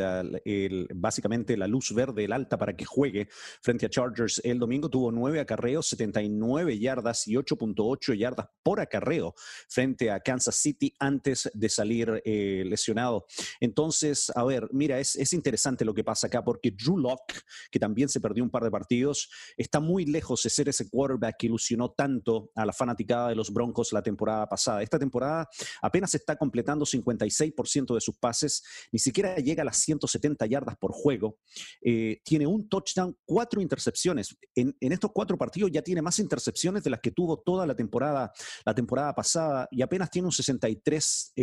básicamente 0.96 1.56
la 1.56 1.68
luz 1.68 1.94
verde, 1.94 2.24
el 2.24 2.32
alta 2.32 2.58
para 2.58 2.76
que 2.76 2.86
juegue 2.86 3.28
frente 3.62 3.86
a 3.86 3.90
Chargers. 3.90 4.42
El 4.44 4.58
domingo 4.58 4.90
tuvo 4.90 5.12
nueve 5.12 5.40
acarreos, 5.40 5.88
79 5.90 6.80
yardas 6.80 7.28
y 7.28 7.36
8.8 7.36 8.18
yardas 8.18 8.48
por 8.64 8.80
acarreo 8.80 9.36
frente 9.70 10.10
a 10.10 10.20
Kansas 10.20 10.56
City 10.56 10.92
antes 10.98 11.52
de 11.54 11.70
salir 11.70 12.20
eh, 12.26 12.64
lesionado. 12.66 13.28
Entonces, 13.60 14.32
a 14.34 14.44
ver, 14.44 14.68
mira, 14.72 15.00
es, 15.00 15.16
es 15.18 15.34
interesante 15.34 15.86
lo 15.86 15.94
que 15.94 16.04
pasa 16.04 16.26
acá 16.26 16.44
porque 16.44 16.72
Drew 16.72 16.98
Locke, 16.98 17.42
que 17.70 17.80
también 17.80 18.10
se 18.10 18.22
perdió 18.22 18.44
un 18.44 18.50
par 18.50 18.64
de 18.64 18.72
partidos, 18.72 19.30
está 19.56 19.80
muy 19.80 20.06
lejos 20.06 20.42
de 20.42 20.50
ser 20.50 20.70
ese 20.70 20.90
quarterback 20.90 21.27
que 21.34 21.48
ilusionó 21.48 21.92
tanto 21.92 22.52
a 22.56 22.66
la 22.66 22.74
fanaticada 22.74 23.30
de 23.30 23.36
los 23.36 23.52
Broncos 23.52 23.94
la 23.94 24.02
temporada 24.02 24.48
pasada. 24.48 24.82
Esta 24.82 25.00
temporada 25.00 25.48
apenas 25.82 26.14
está 26.16 26.36
completando 26.36 26.86
56% 26.86 27.94
de 27.94 28.02
sus 28.02 28.18
pases, 28.18 28.64
ni 28.92 29.00
siquiera 29.00 29.36
llega 29.38 29.62
a 29.62 29.66
las 29.66 29.78
170 29.78 30.46
yardas 30.46 30.78
por 30.78 30.92
juego. 30.92 31.38
Eh, 31.82 32.20
tiene 32.24 32.48
un 32.48 32.68
touchdown, 32.68 33.18
cuatro 33.26 33.62
intercepciones. 33.62 34.38
En, 34.56 34.76
estos 34.80 35.12
cuatro 35.14 35.38
partidos 35.38 35.72
ya 35.72 35.82
tiene 35.82 36.02
más 36.02 36.20
intercepciones 36.20 36.84
de 36.84 36.90
las 36.90 37.00
que 37.00 37.12
tuvo 37.12 37.40
toda 37.40 37.66
la 37.66 37.76
temporada, 37.76 38.32
la 38.66 38.74
temporada 38.74 39.14
pasada 39.14 39.68
y 39.72 39.82
apenas 39.82 40.10
tiene 40.10 40.28
un 40.28 40.32
63 40.32 41.34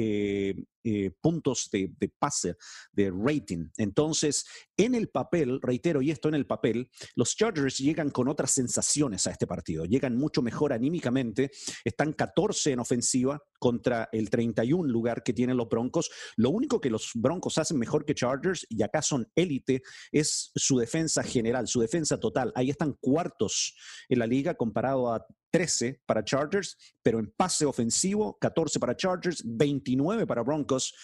eh, 0.85 1.11
puntos 1.21 1.71
de, 1.73 1.91
pase, 2.19 2.57
de 2.93 3.11
rating. 3.11 3.71
Entonces, 3.79 4.45
en 4.77 4.95
el 4.95 5.09
papel, 5.09 5.61
reitero, 5.63 6.03
y 6.03 6.11
esto 6.11 6.29
en 6.29 6.35
el 6.35 6.47
papel, 6.47 6.91
los 7.17 7.35
Chargers 7.35 7.79
llegan 7.79 8.11
con 8.11 8.29
otras 8.29 8.51
sensaciones 8.51 9.27
a 9.27 9.31
este 9.31 9.47
partido. 9.47 9.87
Llegan 9.87 10.17
mucho 10.17 10.43
mejor 10.43 10.73
anímicamente, 10.73 11.51
están 11.85 12.13
14 12.13 12.73
en 12.73 12.81
ofensiva 12.81 13.43
contra 13.65 14.11
el 14.13 14.29
31 14.29 14.93
lugar 14.93 15.23
que 15.23 15.33
tienen 15.33 15.57
los 15.57 15.71
Broncos. 15.71 16.11
Lo 16.37 16.51
único 16.51 16.83
que 16.83 16.91
los 16.91 17.13
Broncos 17.15 17.57
hacen 17.57 17.79
mejor 17.79 18.05
que 18.05 18.15
Chargers, 18.15 18.67
y 18.69 18.83
acá 18.83 19.01
son 19.01 19.27
élite, 19.35 19.83
es 20.13 20.53
su 20.55 20.77
defensa 20.77 21.23
general, 21.23 21.67
su 21.67 21.81
defensa 21.81 22.21
total. 22.21 22.53
Ahí 22.57 22.69
están 22.69 22.93
cuartos 23.01 23.75
en 24.11 24.19
la 24.19 24.27
liga 24.27 24.53
comparado 24.53 25.11
a 25.15 25.27
13 25.51 26.03
para 26.05 26.23
Chargers, 26.23 26.77
pero 27.03 27.19
en 27.19 27.33
pase 27.35 27.65
ofensivo, 27.65 28.37
14 28.39 28.79
para 28.79 28.95
Chargers, 28.95 29.43
29 29.47 30.27
para 30.27 30.43
Broncos 30.43 30.95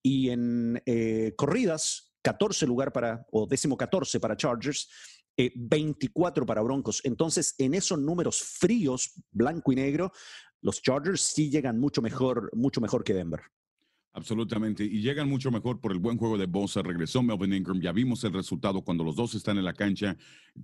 y 0.00 0.30
en 0.30 0.80
eh, 0.86 1.32
corridas, 1.36 2.14
14 2.22 2.64
lugar 2.64 2.92
para, 2.92 3.26
o 3.32 3.44
décimo 3.44 3.76
14 3.76 4.20
para 4.20 4.36
Chargers, 4.36 4.88
24 5.36 6.44
eh, 6.44 6.46
para 6.46 6.62
Broncos. 6.62 7.00
Entonces, 7.02 7.56
en 7.58 7.74
esos 7.74 7.98
números 7.98 8.40
fríos, 8.40 9.14
blanco 9.32 9.72
y 9.72 9.74
negro, 9.74 10.12
los 10.64 10.80
Chargers 10.80 11.20
sí 11.20 11.50
llegan 11.50 11.78
mucho 11.78 12.00
mejor, 12.00 12.50
mucho 12.54 12.80
mejor 12.80 13.04
que 13.04 13.12
Denver. 13.12 13.42
Absolutamente. 14.14 14.82
Y 14.82 15.02
llegan 15.02 15.28
mucho 15.28 15.50
mejor 15.50 15.78
por 15.78 15.92
el 15.92 15.98
buen 15.98 16.16
juego 16.16 16.38
de 16.38 16.46
Bosa. 16.46 16.80
Regresó 16.82 17.22
Melvin 17.22 17.52
Ingram. 17.52 17.80
Ya 17.82 17.92
vimos 17.92 18.24
el 18.24 18.32
resultado 18.32 18.80
cuando 18.80 19.04
los 19.04 19.14
dos 19.14 19.34
están 19.34 19.58
en 19.58 19.64
la 19.64 19.74
cancha. 19.74 20.16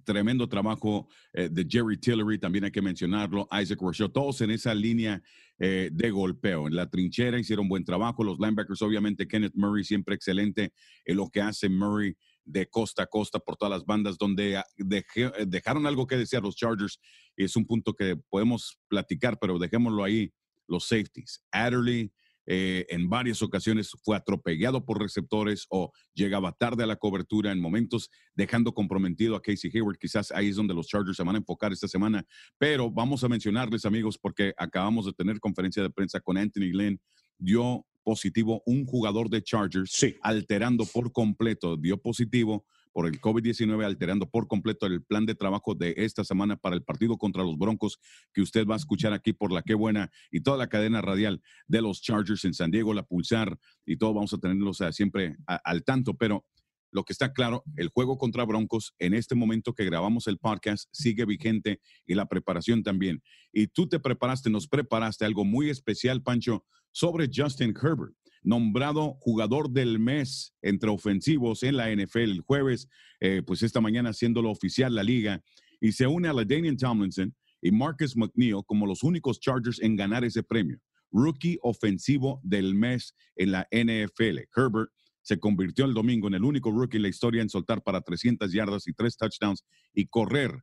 Tremendo 0.04 0.48
trabajo 0.48 1.08
eh, 1.34 1.50
de 1.50 1.66
Jerry 1.68 1.98
Tillery, 1.98 2.38
también 2.38 2.64
hay 2.64 2.70
que 2.70 2.80
mencionarlo. 2.80 3.46
Isaac 3.52 3.80
Rochelle, 3.82 4.08
todos 4.08 4.40
en 4.40 4.52
esa 4.52 4.72
línea 4.72 5.20
eh, 5.58 5.90
de 5.92 6.10
golpeo. 6.10 6.68
En 6.68 6.76
la 6.76 6.88
trinchera 6.88 7.38
hicieron 7.38 7.68
buen 7.68 7.84
trabajo. 7.84 8.24
Los 8.24 8.38
linebackers, 8.38 8.80
obviamente, 8.80 9.28
Kenneth 9.28 9.54
Murray, 9.54 9.84
siempre 9.84 10.14
excelente 10.14 10.72
en 11.04 11.16
lo 11.16 11.28
que 11.28 11.42
hace 11.42 11.68
Murray 11.68 12.16
de 12.44 12.66
costa 12.68 13.04
a 13.04 13.06
costa 13.06 13.38
por 13.38 13.56
todas 13.56 13.70
las 13.70 13.84
bandas, 13.84 14.18
donde 14.18 14.56
ah, 14.56 14.64
dejaron 14.76 15.86
algo 15.86 16.06
que 16.06 16.16
decir 16.16 16.42
los 16.42 16.56
Chargers. 16.56 17.00
Y 17.36 17.44
es 17.44 17.56
un 17.56 17.66
punto 17.66 17.94
que 17.94 18.16
podemos 18.28 18.78
platicar, 18.88 19.38
pero 19.38 19.58
dejémoslo 19.58 20.04
ahí. 20.04 20.32
Los 20.66 20.86
safeties. 20.86 21.44
Adderley. 21.50 22.12
Eh, 22.46 22.86
en 22.88 23.08
varias 23.08 23.42
ocasiones 23.42 23.92
fue 24.02 24.16
atropellado 24.16 24.84
por 24.84 25.00
receptores 25.00 25.66
o 25.68 25.92
llegaba 26.14 26.50
tarde 26.50 26.82
a 26.82 26.86
la 26.86 26.96
cobertura 26.96 27.52
en 27.52 27.60
momentos, 27.60 28.10
dejando 28.34 28.72
comprometido 28.72 29.36
a 29.36 29.42
Casey 29.42 29.70
Hayward. 29.72 29.98
Quizás 29.98 30.32
ahí 30.32 30.48
es 30.48 30.56
donde 30.56 30.74
los 30.74 30.88
Chargers 30.88 31.16
se 31.16 31.22
van 31.22 31.36
a 31.36 31.38
enfocar 31.38 31.72
esta 31.72 31.86
semana. 31.86 32.24
Pero 32.58 32.90
vamos 32.90 33.22
a 33.22 33.28
mencionarles, 33.28 33.84
amigos, 33.84 34.18
porque 34.18 34.52
acabamos 34.56 35.06
de 35.06 35.12
tener 35.12 35.38
conferencia 35.38 35.82
de 35.82 35.90
prensa 35.90 36.18
con 36.18 36.36
Anthony 36.36 36.72
Glenn. 36.72 37.00
Dio 37.38 37.86
positivo 38.02 38.62
un 38.66 38.84
jugador 38.86 39.28
de 39.28 39.42
Chargers, 39.42 40.04
alterando 40.22 40.84
por 40.86 41.12
completo, 41.12 41.76
dio 41.76 42.00
positivo 42.00 42.64
por 42.92 43.06
el 43.06 43.20
COVID-19, 43.20 43.84
alterando 43.84 44.28
por 44.28 44.48
completo 44.48 44.86
el 44.86 45.02
plan 45.02 45.26
de 45.26 45.34
trabajo 45.34 45.74
de 45.74 45.94
esta 45.96 46.24
semana 46.24 46.56
para 46.56 46.76
el 46.76 46.82
partido 46.82 47.16
contra 47.16 47.42
los 47.42 47.56
Broncos, 47.56 47.98
que 48.32 48.42
usted 48.42 48.66
va 48.66 48.74
a 48.74 48.78
escuchar 48.78 49.12
aquí 49.12 49.32
por 49.32 49.52
la 49.52 49.62
que 49.62 49.74
buena 49.74 50.10
y 50.30 50.40
toda 50.40 50.56
la 50.56 50.68
cadena 50.68 51.00
radial 51.00 51.40
de 51.66 51.82
los 51.82 52.02
Chargers 52.02 52.44
en 52.44 52.54
San 52.54 52.70
Diego, 52.70 52.92
la 52.92 53.04
Pulsar 53.04 53.58
y 53.86 53.96
todo 53.96 54.14
vamos 54.14 54.32
a 54.34 54.38
tenerlos 54.38 54.78
siempre 54.90 55.36
al 55.46 55.84
tanto, 55.84 56.14
pero 56.14 56.44
lo 56.90 57.04
que 57.04 57.12
está 57.12 57.32
claro, 57.32 57.62
el 57.76 57.88
juego 57.88 58.18
contra 58.18 58.44
Broncos 58.44 58.94
en 58.98 59.14
este 59.14 59.34
momento 59.34 59.74
que 59.74 59.84
grabamos 59.84 60.26
el 60.26 60.38
podcast 60.38 60.88
sigue 60.92 61.24
vigente 61.24 61.80
y 62.06 62.14
la 62.14 62.26
preparación 62.26 62.82
también. 62.82 63.22
Y 63.52 63.68
tú 63.68 63.88
te 63.88 64.00
preparaste, 64.00 64.50
nos 64.50 64.68
preparaste 64.68 65.24
algo 65.24 65.44
muy 65.44 65.70
especial, 65.70 66.22
Pancho, 66.22 66.64
sobre 66.92 67.28
Justin 67.32 67.74
Herbert 67.80 68.14
nombrado 68.42 69.16
jugador 69.20 69.70
del 69.70 69.98
mes 69.98 70.54
entre 70.62 70.90
ofensivos 70.90 71.62
en 71.62 71.76
la 71.76 71.94
NFL 71.94 72.18
el 72.20 72.40
jueves, 72.40 72.88
eh, 73.20 73.42
pues 73.46 73.62
esta 73.62 73.80
mañana 73.80 74.10
haciéndolo 74.10 74.50
oficial 74.50 74.94
la 74.94 75.02
liga, 75.02 75.42
y 75.80 75.92
se 75.92 76.06
une 76.06 76.28
a 76.28 76.32
la 76.32 76.44
Daniel 76.44 76.76
Tomlinson 76.76 77.34
y 77.62 77.70
Marcus 77.70 78.16
McNeil 78.16 78.62
como 78.66 78.86
los 78.86 79.02
únicos 79.02 79.40
Chargers 79.40 79.80
en 79.80 79.96
ganar 79.96 80.24
ese 80.24 80.42
premio. 80.42 80.78
Rookie 81.12 81.58
ofensivo 81.62 82.40
del 82.42 82.74
mes 82.74 83.14
en 83.36 83.52
la 83.52 83.66
NFL. 83.72 84.38
Herbert 84.56 84.90
se 85.22 85.38
convirtió 85.38 85.84
el 85.84 85.94
domingo 85.94 86.28
en 86.28 86.34
el 86.34 86.44
único 86.44 86.70
rookie 86.70 86.96
en 86.96 87.02
la 87.02 87.08
historia 87.08 87.42
en 87.42 87.48
soltar 87.48 87.82
para 87.82 88.00
300 88.00 88.52
yardas 88.52 88.86
y 88.86 88.92
tres 88.92 89.16
touchdowns 89.16 89.64
y 89.92 90.06
correr 90.06 90.62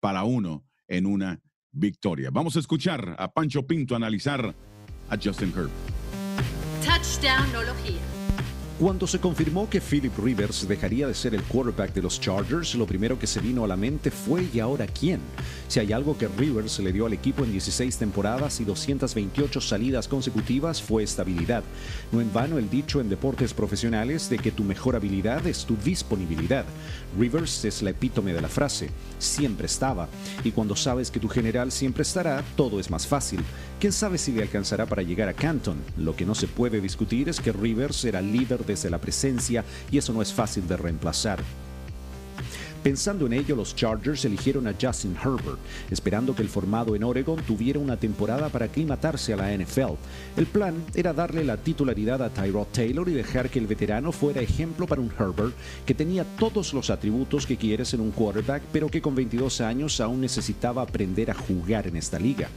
para 0.00 0.24
uno 0.24 0.64
en 0.86 1.06
una 1.06 1.40
victoria. 1.70 2.30
Vamos 2.32 2.56
a 2.56 2.60
escuchar 2.60 3.16
a 3.18 3.32
Pancho 3.32 3.66
Pinto 3.66 3.94
analizar 3.94 4.54
a 5.08 5.16
Justin 5.16 5.50
Herbert. 5.50 5.72
Touchdownología. 6.84 8.17
Cuando 8.78 9.08
se 9.08 9.18
confirmó 9.18 9.68
que 9.68 9.80
Philip 9.80 10.16
Rivers 10.16 10.68
dejaría 10.68 11.08
de 11.08 11.14
ser 11.14 11.34
el 11.34 11.42
quarterback 11.42 11.92
de 11.94 12.00
los 12.00 12.20
Chargers, 12.20 12.76
lo 12.76 12.86
primero 12.86 13.18
que 13.18 13.26
se 13.26 13.40
vino 13.40 13.64
a 13.64 13.66
la 13.66 13.76
mente 13.76 14.12
fue 14.12 14.46
¿y 14.54 14.60
ahora 14.60 14.86
quién? 14.86 15.18
Si 15.66 15.80
hay 15.80 15.92
algo 15.92 16.16
que 16.16 16.28
Rivers 16.28 16.78
le 16.78 16.92
dio 16.92 17.04
al 17.04 17.12
equipo 17.12 17.42
en 17.42 17.50
16 17.50 17.96
temporadas 17.96 18.60
y 18.60 18.64
228 18.64 19.60
salidas 19.60 20.06
consecutivas 20.06 20.80
fue 20.80 21.02
estabilidad. 21.02 21.64
No 22.12 22.20
en 22.20 22.32
vano 22.32 22.56
el 22.56 22.70
dicho 22.70 23.00
en 23.00 23.08
deportes 23.08 23.52
profesionales 23.52 24.30
de 24.30 24.38
que 24.38 24.52
tu 24.52 24.62
mejor 24.62 24.94
habilidad 24.94 25.44
es 25.48 25.64
tu 25.64 25.76
disponibilidad. 25.76 26.64
Rivers 27.18 27.64
es 27.64 27.82
la 27.82 27.90
epítome 27.90 28.32
de 28.32 28.42
la 28.42 28.48
frase, 28.48 28.90
siempre 29.18 29.66
estaba, 29.66 30.08
y 30.44 30.52
cuando 30.52 30.76
sabes 30.76 31.10
que 31.10 31.18
tu 31.18 31.28
general 31.28 31.72
siempre 31.72 32.02
estará, 32.02 32.44
todo 32.54 32.78
es 32.78 32.90
más 32.90 33.08
fácil. 33.08 33.40
¿Quién 33.80 33.92
sabe 33.92 34.18
si 34.18 34.32
le 34.32 34.42
alcanzará 34.42 34.86
para 34.86 35.02
llegar 35.02 35.28
a 35.28 35.34
Canton? 35.34 35.76
Lo 35.96 36.16
que 36.16 36.26
no 36.26 36.34
se 36.34 36.48
puede 36.48 36.80
discutir 36.80 37.28
es 37.28 37.40
que 37.40 37.52
Rivers 37.52 38.04
era 38.04 38.20
líder 38.20 38.66
desde 38.66 38.90
la 38.90 38.98
presencia 38.98 39.64
y 39.92 39.98
eso 39.98 40.12
no 40.12 40.20
es 40.20 40.32
fácil 40.32 40.66
de 40.66 40.76
reemplazar. 40.76 41.38
Pensando 42.82 43.26
en 43.26 43.34
ello, 43.34 43.54
los 43.54 43.76
Chargers 43.76 44.24
eligieron 44.24 44.66
a 44.66 44.74
Justin 44.80 45.14
Herbert, 45.16 45.60
esperando 45.92 46.34
que 46.34 46.42
el 46.42 46.48
formado 46.48 46.96
en 46.96 47.04
Oregon 47.04 47.40
tuviera 47.42 47.78
una 47.78 47.96
temporada 47.96 48.48
para 48.48 48.64
aclimatarse 48.64 49.32
a 49.32 49.36
la 49.36 49.56
NFL. 49.56 49.94
El 50.36 50.46
plan 50.46 50.74
era 50.92 51.12
darle 51.12 51.44
la 51.44 51.56
titularidad 51.56 52.20
a 52.20 52.30
Tyrod 52.30 52.66
Taylor 52.72 53.08
y 53.08 53.12
dejar 53.12 53.48
que 53.48 53.60
el 53.60 53.68
veterano 53.68 54.10
fuera 54.10 54.40
ejemplo 54.40 54.88
para 54.88 55.02
un 55.02 55.12
Herbert 55.16 55.54
que 55.86 55.94
tenía 55.94 56.24
todos 56.24 56.74
los 56.74 56.90
atributos 56.90 57.46
que 57.46 57.56
quieres 57.56 57.94
en 57.94 58.00
un 58.00 58.10
quarterback, 58.10 58.62
pero 58.72 58.88
que 58.88 59.00
con 59.00 59.14
22 59.14 59.60
años 59.60 60.00
aún 60.00 60.20
necesitaba 60.20 60.82
aprender 60.82 61.30
a 61.30 61.34
jugar 61.34 61.86
en 61.86 61.96
esta 61.96 62.18
liga. 62.18 62.48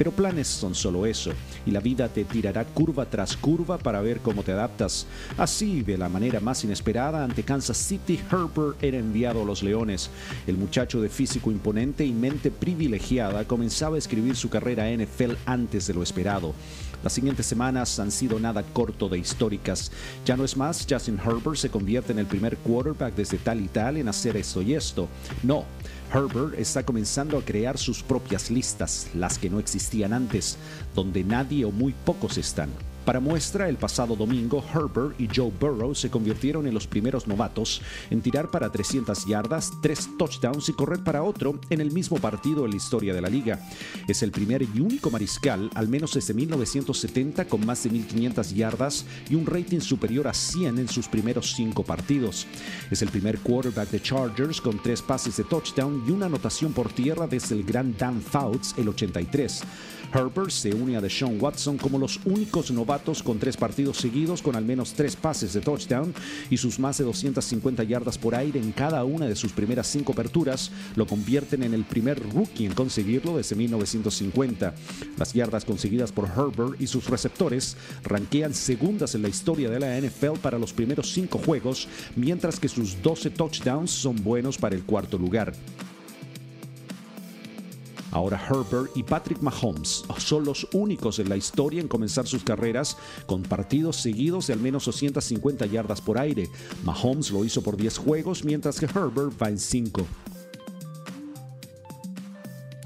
Pero 0.00 0.12
planes 0.12 0.48
son 0.48 0.74
solo 0.74 1.04
eso, 1.04 1.30
y 1.66 1.72
la 1.72 1.80
vida 1.80 2.08
te 2.08 2.24
tirará 2.24 2.64
curva 2.64 3.04
tras 3.04 3.36
curva 3.36 3.76
para 3.76 4.00
ver 4.00 4.20
cómo 4.20 4.42
te 4.42 4.52
adaptas. 4.52 5.06
Así, 5.36 5.82
de 5.82 5.98
la 5.98 6.08
manera 6.08 6.40
más 6.40 6.64
inesperada, 6.64 7.22
ante 7.22 7.42
Kansas 7.42 7.76
City, 7.76 8.18
Herbert 8.32 8.82
era 8.82 8.96
enviado 8.96 9.42
a 9.42 9.44
los 9.44 9.62
Leones. 9.62 10.08
El 10.46 10.56
muchacho 10.56 11.02
de 11.02 11.10
físico 11.10 11.50
imponente 11.50 12.06
y 12.06 12.12
mente 12.12 12.50
privilegiada 12.50 13.44
comenzaba 13.44 13.96
a 13.96 13.98
escribir 13.98 14.36
su 14.36 14.48
carrera 14.48 14.90
NFL 14.90 15.34
antes 15.44 15.86
de 15.86 15.92
lo 15.92 16.02
esperado. 16.02 16.54
Las 17.02 17.12
siguientes 17.12 17.44
semanas 17.44 17.98
han 17.98 18.10
sido 18.10 18.40
nada 18.40 18.62
corto 18.62 19.06
de 19.10 19.18
históricas. 19.18 19.92
Ya 20.24 20.34
no 20.34 20.44
es 20.44 20.56
más, 20.56 20.86
Justin 20.88 21.18
Herbert 21.18 21.56
se 21.56 21.68
convierte 21.68 22.12
en 22.12 22.20
el 22.20 22.26
primer 22.26 22.56
quarterback 22.56 23.14
desde 23.14 23.36
tal 23.36 23.60
y 23.60 23.68
tal 23.68 23.98
en 23.98 24.08
hacer 24.08 24.38
esto 24.38 24.62
y 24.62 24.72
esto. 24.72 25.08
No, 25.42 25.66
Herbert 26.12 26.58
está 26.58 26.82
comenzando 26.82 27.38
a 27.38 27.42
crear 27.42 27.78
sus 27.78 28.02
propias 28.02 28.50
listas, 28.50 29.08
las 29.14 29.38
que 29.38 29.48
no 29.48 29.58
existían 29.58 30.12
antes, 30.12 30.58
donde 30.94 31.22
nadie 31.22 31.64
o 31.64 31.70
muy 31.70 31.94
pocos 32.04 32.36
están. 32.36 32.70
Para 33.04 33.18
muestra, 33.18 33.68
el 33.68 33.76
pasado 33.76 34.14
domingo, 34.14 34.62
Herbert 34.74 35.18
y 35.18 35.26
Joe 35.34 35.50
Burrow 35.58 35.94
se 35.94 36.10
convirtieron 36.10 36.66
en 36.66 36.74
los 36.74 36.86
primeros 36.86 37.26
novatos 37.26 37.80
en 38.10 38.20
tirar 38.20 38.50
para 38.50 38.70
300 38.70 39.26
yardas, 39.26 39.72
3 39.80 40.18
touchdowns 40.18 40.68
y 40.68 40.74
correr 40.74 41.02
para 41.02 41.22
otro 41.22 41.58
en 41.70 41.80
el 41.80 41.92
mismo 41.92 42.18
partido 42.18 42.66
en 42.66 42.72
la 42.72 42.76
historia 42.76 43.14
de 43.14 43.22
la 43.22 43.30
liga. 43.30 43.58
Es 44.06 44.22
el 44.22 44.30
primer 44.30 44.62
y 44.62 44.80
único 44.80 45.10
mariscal, 45.10 45.70
al 45.74 45.88
menos 45.88 46.12
desde 46.12 46.34
1970, 46.34 47.46
con 47.46 47.64
más 47.64 47.82
de 47.84 47.90
1.500 47.90 48.54
yardas 48.54 49.06
y 49.30 49.34
un 49.34 49.46
rating 49.46 49.80
superior 49.80 50.28
a 50.28 50.34
100 50.34 50.78
en 50.78 50.88
sus 50.88 51.08
primeros 51.08 51.54
cinco 51.54 51.82
partidos. 51.82 52.46
Es 52.90 53.00
el 53.00 53.08
primer 53.08 53.38
quarterback 53.38 53.90
de 53.90 54.02
Chargers 54.02 54.60
con 54.60 54.80
tres 54.82 55.00
pases 55.00 55.38
de 55.38 55.44
touchdown 55.44 56.04
y 56.06 56.10
una 56.10 56.26
anotación 56.26 56.74
por 56.74 56.92
tierra 56.92 57.26
desde 57.26 57.54
el 57.54 57.64
gran 57.64 57.96
Dan 57.96 58.20
Fouts, 58.20 58.74
el 58.76 58.88
83. 58.90 59.62
Herbert 60.12 60.50
se 60.50 60.74
une 60.74 60.96
a 60.96 61.00
Deshaun 61.00 61.40
Watson 61.40 61.78
como 61.78 61.96
los 61.96 62.18
únicos 62.24 62.70
novatos 62.72 62.89
con 63.22 63.38
tres 63.38 63.56
partidos 63.56 63.98
seguidos 63.98 64.42
con 64.42 64.56
al 64.56 64.64
menos 64.64 64.94
tres 64.94 65.14
pases 65.14 65.52
de 65.52 65.60
touchdown 65.60 66.12
y 66.50 66.56
sus 66.56 66.80
más 66.80 66.98
de 66.98 67.04
250 67.04 67.84
yardas 67.84 68.18
por 68.18 68.34
aire 68.34 68.58
en 68.58 68.72
cada 68.72 69.04
una 69.04 69.26
de 69.26 69.36
sus 69.36 69.52
primeras 69.52 69.86
cinco 69.86 70.10
aperturas 70.10 70.72
lo 70.96 71.06
convierten 71.06 71.62
en 71.62 71.72
el 71.72 71.84
primer 71.84 72.20
rookie 72.32 72.66
en 72.66 72.74
conseguirlo 72.74 73.36
desde 73.36 73.54
1950. 73.54 74.74
Las 75.16 75.32
yardas 75.32 75.64
conseguidas 75.64 76.10
por 76.10 76.26
Herbert 76.26 76.80
y 76.80 76.88
sus 76.88 77.08
receptores 77.08 77.76
ranquean 78.02 78.54
segundas 78.54 79.14
en 79.14 79.22
la 79.22 79.28
historia 79.28 79.70
de 79.70 79.78
la 79.78 79.96
NFL 79.96 80.40
para 80.42 80.58
los 80.58 80.72
primeros 80.72 81.12
cinco 81.12 81.38
juegos, 81.38 81.86
mientras 82.16 82.58
que 82.58 82.68
sus 82.68 83.00
12 83.02 83.30
touchdowns 83.30 83.92
son 83.92 84.16
buenos 84.24 84.58
para 84.58 84.74
el 84.74 84.82
cuarto 84.82 85.16
lugar. 85.16 85.52
Ahora 88.12 88.40
Herbert 88.44 88.96
y 88.96 89.02
Patrick 89.02 89.40
Mahomes 89.40 90.04
son 90.18 90.44
los 90.44 90.66
únicos 90.72 91.18
en 91.18 91.28
la 91.28 91.36
historia 91.36 91.80
en 91.80 91.88
comenzar 91.88 92.26
sus 92.26 92.42
carreras 92.42 92.96
con 93.26 93.42
partidos 93.42 93.96
seguidos 93.96 94.48
de 94.48 94.54
al 94.54 94.60
menos 94.60 94.84
250 94.84 95.66
yardas 95.66 96.00
por 96.00 96.18
aire. 96.18 96.48
Mahomes 96.84 97.30
lo 97.30 97.44
hizo 97.44 97.62
por 97.62 97.76
10 97.76 97.98
juegos 97.98 98.44
mientras 98.44 98.80
que 98.80 98.86
Herbert 98.86 99.40
va 99.40 99.48
en 99.48 99.58
5. 99.58 100.06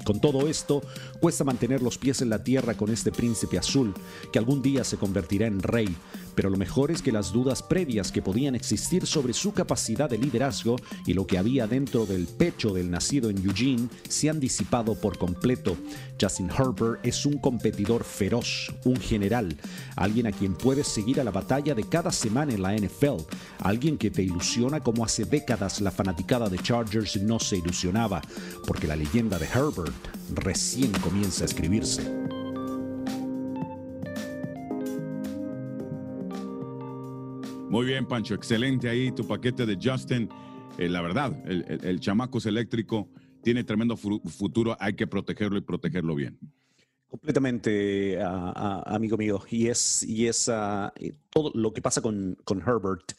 Con 0.05 0.21
todo 0.21 0.47
esto, 0.47 0.83
cuesta 1.19 1.43
mantener 1.43 1.81
los 1.81 1.97
pies 1.97 2.21
en 2.21 2.29
la 2.29 2.43
tierra 2.43 2.77
con 2.77 2.91
este 2.91 3.11
príncipe 3.11 3.57
azul, 3.57 3.91
que 4.31 4.37
algún 4.37 4.61
día 4.61 4.83
se 4.83 4.97
convertirá 4.97 5.47
en 5.47 5.63
rey, 5.63 5.97
pero 6.35 6.49
lo 6.49 6.57
mejor 6.57 6.91
es 6.91 7.01
que 7.01 7.11
las 7.11 7.31
dudas 7.31 7.63
previas 7.63 8.11
que 8.11 8.21
podían 8.21 8.55
existir 8.55 9.07
sobre 9.07 9.33
su 9.33 9.53
capacidad 9.53 10.09
de 10.09 10.17
liderazgo 10.17 10.75
y 11.05 11.13
lo 11.13 11.25
que 11.25 11.37
había 11.37 11.67
dentro 11.67 12.05
del 12.05 12.27
pecho 12.27 12.73
del 12.73 12.91
nacido 12.91 13.29
en 13.29 13.43
Eugene 13.43 13.87
se 14.07 14.29
han 14.29 14.39
disipado 14.39 14.95
por 14.95 15.17
completo. 15.17 15.77
Justin 16.19 16.49
Herbert 16.49 17.05
es 17.05 17.25
un 17.25 17.37
competidor 17.39 18.03
feroz, 18.03 18.73
un 18.83 18.97
general, 18.97 19.55
alguien 19.95 20.27
a 20.27 20.31
quien 20.31 20.55
puedes 20.55 20.87
seguir 20.87 21.19
a 21.19 21.23
la 21.23 21.31
batalla 21.31 21.73
de 21.73 21.87
cada 21.87 22.11
semana 22.11 22.53
en 22.53 22.61
la 22.61 22.75
NFL, 22.75 23.23
alguien 23.59 23.97
que 23.97 24.11
te 24.11 24.23
ilusiona 24.23 24.79
como 24.79 25.03
hace 25.03 25.25
décadas 25.25 25.81
la 25.81 25.91
fanaticada 25.91 26.49
de 26.49 26.59
Chargers 26.59 27.21
no 27.21 27.39
se 27.39 27.57
ilusionaba, 27.57 28.21
porque 28.67 28.87
la 28.87 28.95
leyenda 28.95 29.39
de 29.39 29.45
Herbert 29.45 29.93
recién 30.33 30.91
comienza 30.91 31.43
a 31.43 31.45
escribirse. 31.45 32.34
Muy 37.75 37.87
bien, 37.87 38.07
Pancho, 38.07 38.35
excelente 38.35 38.87
ahí 38.87 39.11
tu 39.11 39.27
paquete 39.27 39.65
de 39.65 39.77
Justin. 39.77 40.29
Eh, 40.77 40.87
la 40.87 41.01
verdad, 41.01 41.37
el, 41.45 41.81
el, 41.83 41.99
chamaco 41.99 42.37
es 42.37 42.45
eléctrico, 42.45 43.09
tiene 43.43 43.65
tremendo 43.65 43.97
futuro, 43.97 44.77
hay 44.79 44.93
que 44.93 45.07
protegerlo 45.07 45.57
y 45.57 45.61
protegerlo 45.61 46.15
bien. 46.15 46.39
Completamente, 47.09 48.17
amigo 48.21 49.17
mío. 49.17 49.43
Y 49.49 49.67
es, 49.67 50.03
y 50.03 50.25
es 50.25 50.49
todo 51.29 51.51
lo 51.53 51.73
que 51.73 51.81
pasa 51.81 52.01
con, 52.01 52.37
con 52.45 52.61
Herbert 52.61 53.11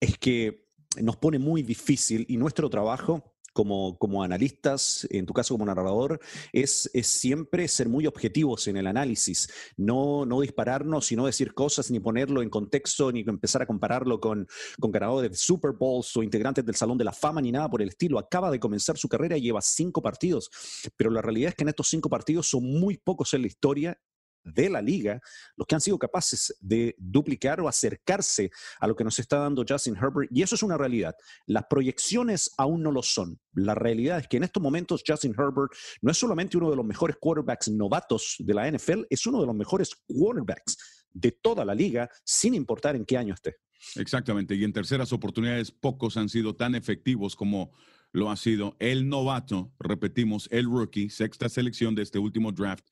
es 0.00 0.18
que 0.18 0.66
nos 1.00 1.14
pone 1.18 1.38
muy 1.38 1.62
difícil 1.62 2.26
y 2.28 2.38
nuestro 2.38 2.68
trabajo 2.70 3.29
como, 3.52 3.98
como 3.98 4.22
analistas, 4.22 5.06
en 5.10 5.26
tu 5.26 5.32
caso 5.32 5.54
como 5.54 5.66
narrador, 5.66 6.20
es, 6.52 6.90
es 6.94 7.06
siempre 7.06 7.66
ser 7.68 7.88
muy 7.88 8.06
objetivos 8.06 8.68
en 8.68 8.76
el 8.76 8.86
análisis, 8.86 9.50
no, 9.76 10.24
no 10.26 10.40
dispararnos, 10.40 11.06
sino 11.06 11.26
decir 11.26 11.54
cosas, 11.54 11.90
ni 11.90 12.00
ponerlo 12.00 12.42
en 12.42 12.50
contexto, 12.50 13.10
ni 13.12 13.20
empezar 13.20 13.62
a 13.62 13.66
compararlo 13.66 14.20
con, 14.20 14.46
con 14.78 14.90
ganadores 14.90 15.30
de 15.30 15.36
Super 15.36 15.72
Bowls 15.72 16.16
o 16.16 16.22
integrantes 16.22 16.64
del 16.64 16.74
Salón 16.74 16.98
de 16.98 17.04
la 17.04 17.12
Fama, 17.12 17.40
ni 17.40 17.52
nada 17.52 17.68
por 17.68 17.82
el 17.82 17.88
estilo. 17.88 18.18
Acaba 18.18 18.50
de 18.50 18.60
comenzar 18.60 18.96
su 18.96 19.08
carrera 19.08 19.36
y 19.36 19.42
lleva 19.42 19.60
cinco 19.60 20.02
partidos, 20.02 20.50
pero 20.96 21.10
la 21.10 21.22
realidad 21.22 21.50
es 21.50 21.54
que 21.54 21.64
en 21.64 21.70
estos 21.70 21.88
cinco 21.88 22.08
partidos 22.08 22.48
son 22.48 22.64
muy 22.64 22.96
pocos 22.96 23.34
en 23.34 23.42
la 23.42 23.48
historia 23.48 23.98
de 24.44 24.70
la 24.70 24.80
liga 24.80 25.20
los 25.56 25.66
que 25.66 25.74
han 25.74 25.80
sido 25.80 25.98
capaces 25.98 26.56
de 26.60 26.94
duplicar 26.98 27.60
o 27.60 27.68
acercarse 27.68 28.50
a 28.78 28.86
lo 28.86 28.96
que 28.96 29.04
nos 29.04 29.18
está 29.18 29.38
dando 29.38 29.64
Justin 29.68 29.96
Herbert. 29.96 30.30
Y 30.32 30.42
eso 30.42 30.54
es 30.54 30.62
una 30.62 30.76
realidad. 30.76 31.14
Las 31.46 31.64
proyecciones 31.68 32.52
aún 32.56 32.82
no 32.82 32.92
lo 32.92 33.02
son. 33.02 33.38
La 33.52 33.74
realidad 33.74 34.18
es 34.20 34.28
que 34.28 34.36
en 34.36 34.44
estos 34.44 34.62
momentos 34.62 35.02
Justin 35.06 35.34
Herbert 35.36 35.72
no 36.02 36.10
es 36.10 36.18
solamente 36.18 36.56
uno 36.56 36.70
de 36.70 36.76
los 36.76 36.84
mejores 36.84 37.16
quarterbacks 37.20 37.68
novatos 37.68 38.36
de 38.38 38.54
la 38.54 38.70
NFL, 38.70 39.02
es 39.10 39.26
uno 39.26 39.40
de 39.40 39.46
los 39.46 39.54
mejores 39.54 39.94
quarterbacks 40.06 40.76
de 41.12 41.32
toda 41.32 41.64
la 41.64 41.74
liga, 41.74 42.08
sin 42.24 42.54
importar 42.54 42.96
en 42.96 43.04
qué 43.04 43.16
año 43.16 43.34
esté. 43.34 43.56
Exactamente. 43.96 44.54
Y 44.54 44.64
en 44.64 44.72
terceras 44.72 45.12
oportunidades, 45.12 45.70
pocos 45.70 46.16
han 46.16 46.28
sido 46.28 46.54
tan 46.54 46.74
efectivos 46.74 47.34
como 47.34 47.72
lo 48.12 48.30
ha 48.30 48.36
sido 48.36 48.76
el 48.78 49.08
novato, 49.08 49.72
repetimos, 49.78 50.48
el 50.50 50.64
rookie, 50.64 51.10
sexta 51.10 51.48
selección 51.48 51.94
de 51.94 52.02
este 52.02 52.18
último 52.18 52.52
draft, 52.52 52.84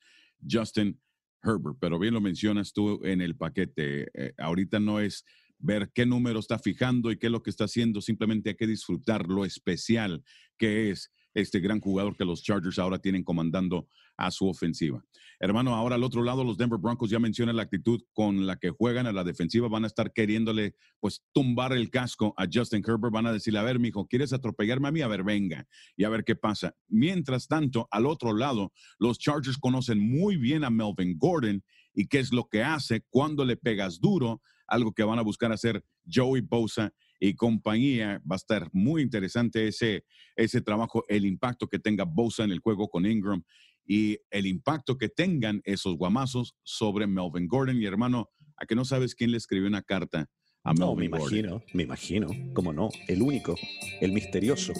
Justin 0.49 0.99
Herbert, 1.43 1.77
pero 1.79 1.99
bien 1.99 2.13
lo 2.13 2.21
mencionas 2.21 2.73
tú 2.73 3.03
en 3.05 3.21
el 3.21 3.35
paquete. 3.35 4.07
Eh, 4.13 4.33
ahorita 4.37 4.79
no 4.79 4.99
es 4.99 5.25
ver 5.59 5.91
qué 5.93 6.05
número 6.05 6.39
está 6.39 6.57
fijando 6.57 7.11
y 7.11 7.17
qué 7.17 7.27
es 7.27 7.31
lo 7.31 7.43
que 7.43 7.49
está 7.49 7.65
haciendo, 7.65 8.01
simplemente 8.01 8.49
hay 8.49 8.55
que 8.55 8.67
disfrutar 8.67 9.27
lo 9.27 9.45
especial 9.45 10.23
que 10.57 10.89
es 10.89 11.11
este 11.33 11.59
gran 11.59 11.79
jugador 11.79 12.15
que 12.15 12.25
los 12.25 12.43
Chargers 12.43 12.79
ahora 12.79 12.99
tienen 12.99 13.23
comandando 13.23 13.87
a 14.17 14.31
su 14.31 14.47
ofensiva. 14.47 15.03
Hermano, 15.39 15.73
ahora 15.73 15.95
al 15.95 16.03
otro 16.03 16.21
lado, 16.21 16.43
los 16.43 16.57
Denver 16.57 16.79
Broncos 16.79 17.09
ya 17.09 17.19
mencionan 17.19 17.55
la 17.55 17.63
actitud 17.63 18.01
con 18.13 18.45
la 18.45 18.57
que 18.57 18.71
juegan 18.71 19.07
a 19.07 19.13
la 19.13 19.23
defensiva. 19.23 19.69
Van 19.69 19.85
a 19.85 19.87
estar 19.87 20.11
queriéndole, 20.11 20.75
pues, 20.99 21.23
tumbar 21.31 21.71
el 21.71 21.89
casco 21.89 22.33
a 22.35 22.45
Justin 22.51 22.83
Herbert. 22.85 23.13
Van 23.13 23.25
a 23.25 23.31
decirle, 23.31 23.59
a 23.59 23.63
ver, 23.63 23.79
mijo, 23.79 24.05
¿quieres 24.05 24.33
atropellarme 24.33 24.89
a 24.89 24.91
mí? 24.91 25.01
A 25.01 25.07
ver, 25.07 25.23
venga, 25.23 25.65
y 25.95 26.03
a 26.03 26.09
ver 26.09 26.25
qué 26.25 26.35
pasa. 26.35 26.75
Mientras 26.89 27.47
tanto, 27.47 27.87
al 27.91 28.05
otro 28.05 28.33
lado, 28.33 28.73
los 28.97 29.17
Chargers 29.17 29.57
conocen 29.57 29.99
muy 29.99 30.35
bien 30.35 30.65
a 30.65 30.69
Melvin 30.69 31.17
Gordon 31.17 31.63
y 31.93 32.07
qué 32.07 32.19
es 32.19 32.33
lo 32.33 32.49
que 32.49 32.63
hace 32.63 33.05
cuando 33.09 33.45
le 33.45 33.55
pegas 33.55 34.01
duro, 34.01 34.41
algo 34.67 34.93
que 34.93 35.03
van 35.03 35.19
a 35.19 35.23
buscar 35.23 35.53
hacer 35.53 35.83
Joey 36.05 36.41
Bosa 36.41 36.93
y 37.19 37.35
compañía. 37.35 38.21
Va 38.29 38.35
a 38.35 38.37
estar 38.37 38.69
muy 38.71 39.01
interesante 39.01 39.67
ese, 39.67 40.05
ese 40.35 40.61
trabajo, 40.61 41.03
el 41.07 41.25
impacto 41.25 41.67
que 41.67 41.79
tenga 41.79 42.05
Bosa 42.05 42.43
en 42.43 42.51
el 42.51 42.59
juego 42.59 42.89
con 42.89 43.05
Ingram 43.05 43.43
y 43.85 44.19
el 44.29 44.45
impacto 44.45 44.97
que 44.97 45.09
tengan 45.09 45.61
esos 45.65 45.95
guamazos 45.95 46.55
sobre 46.63 47.07
Melvin 47.07 47.47
Gordon. 47.47 47.81
Y 47.81 47.85
hermano, 47.85 48.29
¿a 48.55 48.65
que 48.65 48.75
no 48.75 48.85
sabes 48.85 49.15
quién 49.15 49.31
le 49.31 49.37
escribió 49.37 49.67
una 49.67 49.81
carta 49.81 50.29
a 50.63 50.73
Melvin 50.73 50.85
no, 50.85 50.95
me 50.95 51.05
imagino, 51.05 51.63
me 51.73 51.83
imagino, 51.83 52.27
cómo 52.53 52.73
no, 52.73 52.89
el 53.07 53.21
único, 53.21 53.55
el 54.01 54.11
misterioso. 54.11 54.73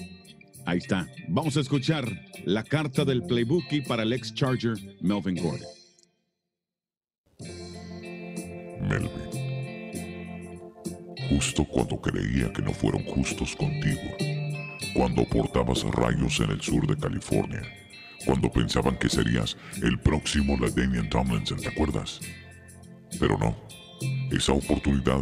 Ahí 0.65 0.79
está. 0.79 1.07
Vamos 1.29 1.57
a 1.57 1.61
escuchar 1.61 2.05
la 2.45 2.63
carta 2.63 3.05
del 3.05 3.23
playbookie 3.23 3.81
para 3.81 4.03
el 4.03 4.13
ex 4.13 4.33
Charger 4.33 4.75
Melvin 5.01 5.35
Gordon. 5.41 5.67
Melvin 8.87 9.28
justo 11.29 11.63
cuando 11.63 12.01
creía 12.01 12.51
que 12.51 12.61
no 12.61 12.73
fueron 12.73 13.03
justos 13.05 13.55
contigo, 13.55 14.01
cuando 14.93 15.23
portabas 15.25 15.83
rayos 15.83 16.39
en 16.39 16.51
el 16.51 16.61
sur 16.61 16.87
de 16.87 16.97
California, 16.97 17.61
cuando 18.25 18.51
pensaban 18.51 18.97
que 18.97 19.09
serías 19.09 19.55
el 19.83 19.99
próximo 19.99 20.57
LaDainian 20.57 21.09
Tomlinson, 21.09 21.59
¿te 21.59 21.67
acuerdas? 21.67 22.19
Pero 23.19 23.37
no, 23.37 23.55
esa 24.31 24.53
oportunidad 24.53 25.21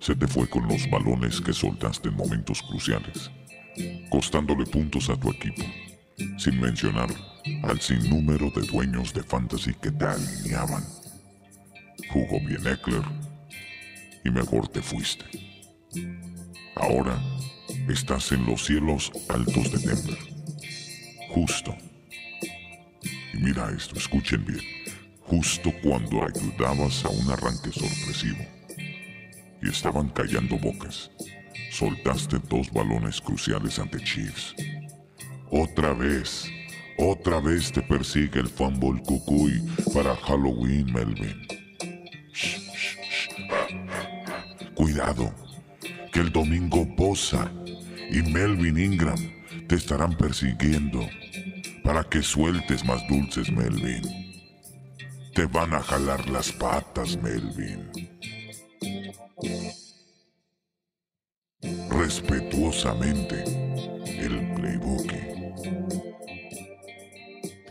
se 0.00 0.14
te 0.14 0.26
fue 0.26 0.48
con 0.48 0.66
los 0.68 0.88
balones 0.90 1.40
que 1.40 1.52
soltaste 1.52 2.08
en 2.08 2.16
momentos 2.16 2.62
cruciales, 2.62 3.30
costándole 4.10 4.64
puntos 4.64 5.10
a 5.10 5.16
tu 5.16 5.30
equipo, 5.30 5.62
sin 6.36 6.60
mencionar 6.60 7.08
al 7.64 7.80
sinnúmero 7.80 8.50
de 8.50 8.66
dueños 8.66 9.12
de 9.12 9.22
fantasy 9.22 9.74
que 9.74 9.90
te 9.90 10.04
alineaban. 10.04 10.84
Jugó 12.10 12.40
bien 12.40 12.66
Eckler 12.66 13.02
y 14.24 14.30
mejor 14.30 14.68
te 14.68 14.82
fuiste. 14.82 15.24
Ahora 16.76 17.18
estás 17.88 18.32
en 18.32 18.46
los 18.46 18.64
cielos 18.64 19.10
altos 19.28 19.72
de 19.72 19.78
Denver. 19.78 20.18
Justo. 21.30 21.76
Y 23.34 23.36
mira 23.38 23.70
esto, 23.76 23.96
escuchen 23.96 24.44
bien. 24.44 24.60
Justo 25.20 25.72
cuando 25.82 26.24
ayudabas 26.24 27.04
a 27.04 27.10
un 27.10 27.30
arranque 27.30 27.70
sorpresivo 27.70 28.44
y 29.62 29.68
estaban 29.68 30.08
callando 30.08 30.56
bocas, 30.58 31.10
soltaste 31.70 32.38
dos 32.48 32.72
balones 32.72 33.20
cruciales 33.20 33.78
ante 33.78 33.98
Chiefs. 34.02 34.54
Otra 35.50 35.92
vez, 35.92 36.50
otra 36.98 37.40
vez 37.40 37.72
te 37.72 37.82
persigue 37.82 38.40
el 38.40 38.48
fumble 38.48 39.02
cucuy 39.02 39.62
para 39.92 40.14
Halloween, 40.16 40.92
Melvin. 40.92 41.47
Cuidado, 44.78 45.34
que 46.12 46.20
el 46.20 46.30
domingo 46.30 46.86
Bosa 46.86 47.50
y 48.12 48.22
Melvin 48.22 48.78
Ingram 48.78 49.18
te 49.66 49.74
estarán 49.74 50.16
persiguiendo 50.16 51.04
para 51.82 52.04
que 52.04 52.22
sueltes 52.22 52.84
más 52.84 53.02
dulces, 53.08 53.50
Melvin. 53.50 54.02
Te 55.34 55.46
van 55.46 55.74
a 55.74 55.80
jalar 55.80 56.30
las 56.30 56.52
patas, 56.52 57.20
Melvin. 57.20 57.90
Respetuosamente, 61.90 63.42
el 64.06 64.54
Playbook. 64.54 65.12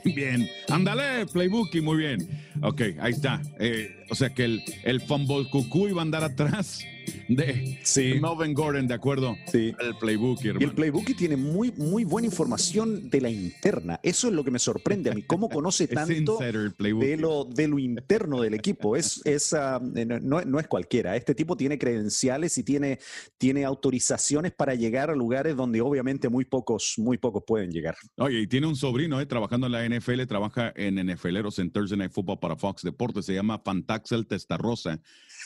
Bien, 0.03 0.45
ándale, 0.67 1.25
Playbook, 1.27 1.73
muy 1.81 1.99
bien. 1.99 2.27
Ok, 2.61 2.81
ahí 2.99 3.13
está. 3.13 3.41
Eh, 3.61 3.95
o 4.09 4.15
sea 4.15 4.33
que 4.33 4.43
el, 4.43 4.63
el 4.83 4.99
fumble 4.99 5.49
cucú 5.49 5.87
iba 5.87 6.01
a 6.01 6.03
andar 6.03 6.25
atrás 6.25 6.81
de, 7.27 7.79
Sí. 7.83 8.15
Melvin 8.21 8.53
Gordon, 8.53 8.87
de 8.87 8.93
acuerdo 8.93 9.35
Sí. 9.51 9.73
el 9.79 9.95
Playbook, 9.97 10.39
Y 10.43 10.49
el 10.49 10.55
hermano. 10.57 10.75
Playbook 10.75 11.15
tiene 11.17 11.37
muy, 11.37 11.71
muy 11.73 12.03
buena 12.03 12.27
información 12.27 13.09
de 13.09 13.21
la 13.21 13.29
interna. 13.29 13.99
Eso 14.03 14.27
es 14.27 14.33
lo 14.33 14.43
que 14.43 14.51
me 14.51 14.59
sorprende 14.59 15.11
a 15.11 15.13
mí. 15.13 15.23
¿Cómo 15.23 15.49
conoce 15.49 15.87
tanto 15.87 16.37
Playbook. 16.77 17.03
de 17.03 17.17
lo, 17.17 17.45
de 17.45 17.67
lo 17.67 17.79
interno 17.79 18.41
del 18.41 18.53
equipo? 18.53 18.95
Es, 18.95 19.21
es, 19.25 19.53
ah, 19.53 19.79
no, 19.81 20.41
no 20.41 20.59
es 20.59 20.67
cualquiera. 20.67 21.15
Este 21.15 21.33
tipo 21.35 21.55
tiene 21.57 21.77
credenciales 21.77 22.57
y 22.57 22.63
tiene, 22.63 22.99
tiene 23.37 23.65
autorizaciones 23.65 24.51
para 24.53 24.75
llegar 24.75 25.09
a 25.09 25.15
lugares 25.15 25.55
donde 25.55 25.81
obviamente 25.81 26.29
muy 26.29 26.45
pocos, 26.45 26.95
muy 26.97 27.17
pocos 27.17 27.43
pueden 27.45 27.71
llegar. 27.71 27.95
Oye, 28.17 28.41
y 28.41 28.47
tiene 28.47 28.67
un 28.67 28.75
sobrino, 28.75 29.19
eh, 29.21 29.25
trabajando 29.25 29.67
en 29.67 29.73
la 29.73 29.85
NFL, 29.85 30.25
trabaja 30.27 30.73
en 30.75 30.95
NFLeros 31.05 31.59
en 31.59 31.71
Thursday 31.71 31.97
Night 31.97 32.11
Football 32.11 32.39
para 32.39 32.55
Fox 32.55 32.81
Deportes, 32.83 33.25
se 33.25 33.33
llama 33.33 33.59
Fantaxel 33.63 34.27
Testarrosa, 34.27 34.99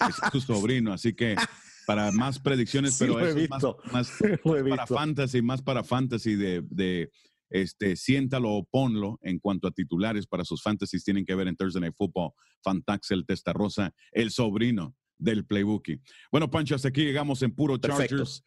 es 0.10 0.32
su 0.32 0.42
sobrino, 0.42 0.94
así 0.94 1.14
que 1.14 1.36
para 1.86 2.12
más 2.12 2.40
predicciones, 2.40 2.96
Sí, 2.96 3.06
pero 3.06 3.20
eso 3.20 3.38
es 3.38 3.50
más, 3.92 4.12
para 4.70 4.88
fantasy, 4.88 5.42
más 5.42 5.62
para 5.62 5.84
fantasy 5.84 6.36
de, 6.36 6.62
de 6.70 7.12
este, 7.50 7.96
siéntalo 7.96 8.52
o 8.52 8.64
ponlo 8.64 9.20
en 9.22 9.40
cuanto 9.40 9.68
a 9.68 9.72
titulares 9.72 10.26
para 10.26 10.46
sus 10.46 10.64
fantasies 10.64 11.04
tienen 11.04 11.26
que 11.26 11.36
ver 11.36 11.48
en 11.48 11.56
Thursday 11.56 11.82
Night 11.82 11.96
Football, 11.98 12.32
Fantaxel 12.64 13.26
Testarrosa, 13.26 13.94
el 14.12 14.32
sobrino 14.32 14.96
del 15.18 15.46
Playbookie. 15.46 16.02
Bueno, 16.32 16.50
Pancho, 16.50 16.76
hasta 16.76 16.88
aquí 16.88 17.04
llegamos 17.04 17.42
en 17.44 17.54
Puro. 17.54 17.78
Chargers. 17.78 18.44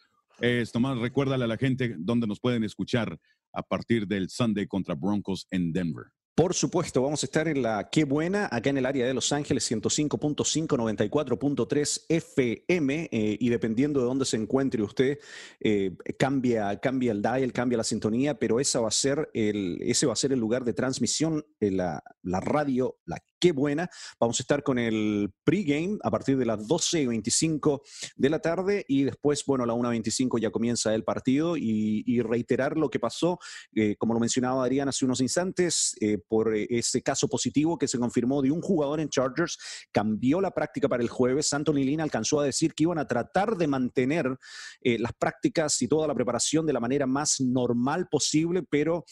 Nomás 0.74 0.98
recuérdale 0.98 1.44
a 1.44 1.48
la 1.48 1.56
gente 1.56 1.94
dónde 1.98 2.26
nos 2.26 2.40
pueden 2.40 2.64
escuchar 2.64 3.18
a 3.52 3.62
partir 3.62 4.06
del 4.06 4.28
Sunday 4.30 4.66
contra 4.66 4.94
Broncos 4.94 5.46
en 5.50 5.72
Denver. 5.72 6.06
Por 6.34 6.52
supuesto, 6.52 7.00
vamos 7.00 7.22
a 7.22 7.26
estar 7.26 7.46
en 7.46 7.62
la 7.62 7.90
Qué 7.90 8.02
Buena, 8.02 8.48
acá 8.50 8.68
en 8.70 8.78
el 8.78 8.86
área 8.86 9.06
de 9.06 9.14
Los 9.14 9.32
Ángeles, 9.32 9.70
105.5, 9.70 10.66
94.3 10.66 12.06
FM, 12.08 13.08
y 13.12 13.48
dependiendo 13.50 14.00
de 14.00 14.06
dónde 14.06 14.24
se 14.24 14.36
encuentre 14.36 14.82
usted, 14.82 15.20
eh, 15.60 15.96
cambia, 16.18 16.80
cambia 16.80 17.12
el 17.12 17.22
dial, 17.22 17.52
cambia 17.52 17.78
la 17.78 17.84
sintonía, 17.84 18.36
pero 18.36 18.58
esa 18.58 18.80
va 18.80 18.88
a 18.88 18.90
ser 18.90 19.30
el, 19.32 19.78
ese 19.82 20.06
va 20.06 20.14
a 20.14 20.16
ser 20.16 20.32
el 20.32 20.40
lugar 20.40 20.64
de 20.64 20.72
transmisión, 20.72 21.46
eh, 21.60 21.70
la, 21.70 22.02
la 22.22 22.40
radio, 22.40 22.98
la 23.04 23.22
Qué 23.44 23.52
Buena. 23.52 23.90
Vamos 24.18 24.40
a 24.40 24.42
estar 24.42 24.62
con 24.62 24.78
el 24.78 25.30
pregame 25.44 25.98
a 26.02 26.10
partir 26.10 26.38
de 26.38 26.46
las 26.46 26.66
12 26.66 27.02
y 27.02 27.06
25 27.08 27.82
de 28.16 28.30
la 28.30 28.38
tarde 28.38 28.86
y 28.88 29.04
después, 29.04 29.44
bueno, 29.44 29.64
a 29.64 29.66
la 29.66 29.74
1.25 29.74 30.40
ya 30.40 30.50
comienza 30.50 30.94
el 30.94 31.04
partido 31.04 31.58
y, 31.58 32.22
reiterar 32.22 32.78
lo 32.78 32.88
que 32.88 32.98
pasó 32.98 33.38
eh, 33.74 33.96
como 33.98 34.14
lo 34.14 34.20
mencionaba 34.20 34.64
Adrián 34.64 34.88
hace 34.88 35.04
unos 35.04 35.20
instantes, 35.20 35.94
eh, 36.00 36.16
por 36.26 36.56
ese 36.56 37.02
caso 37.02 37.28
positivo 37.28 37.76
que 37.76 37.86
se 37.86 37.98
confirmó 37.98 38.40
de 38.40 38.50
un 38.50 38.62
jugador 38.62 38.98
en 38.98 39.10
Chargers, 39.10 39.58
cambió 39.92 40.40
la 40.40 40.52
práctica 40.52 40.88
para 40.88 41.02
el 41.02 41.10
jueves. 41.10 41.52
Anthony 41.52 41.84
Lynn 41.84 42.00
alcanzó 42.00 42.40
a 42.40 42.46
decir 42.46 42.72
que 42.72 42.84
iban 42.84 42.98
a 42.98 43.06
tratar 43.06 43.58
de 43.58 43.66
mantener 43.66 44.38
eh, 44.80 44.98
las 44.98 45.12
prácticas 45.12 45.82
y 45.82 45.88
toda 45.88 46.08
la 46.08 46.14
preparación 46.14 46.64
de 46.64 46.72
la 46.72 46.80
manera 46.80 47.06
más 47.06 47.42
normal 47.42 48.08
posible, 48.08 48.62
pero 48.62 49.04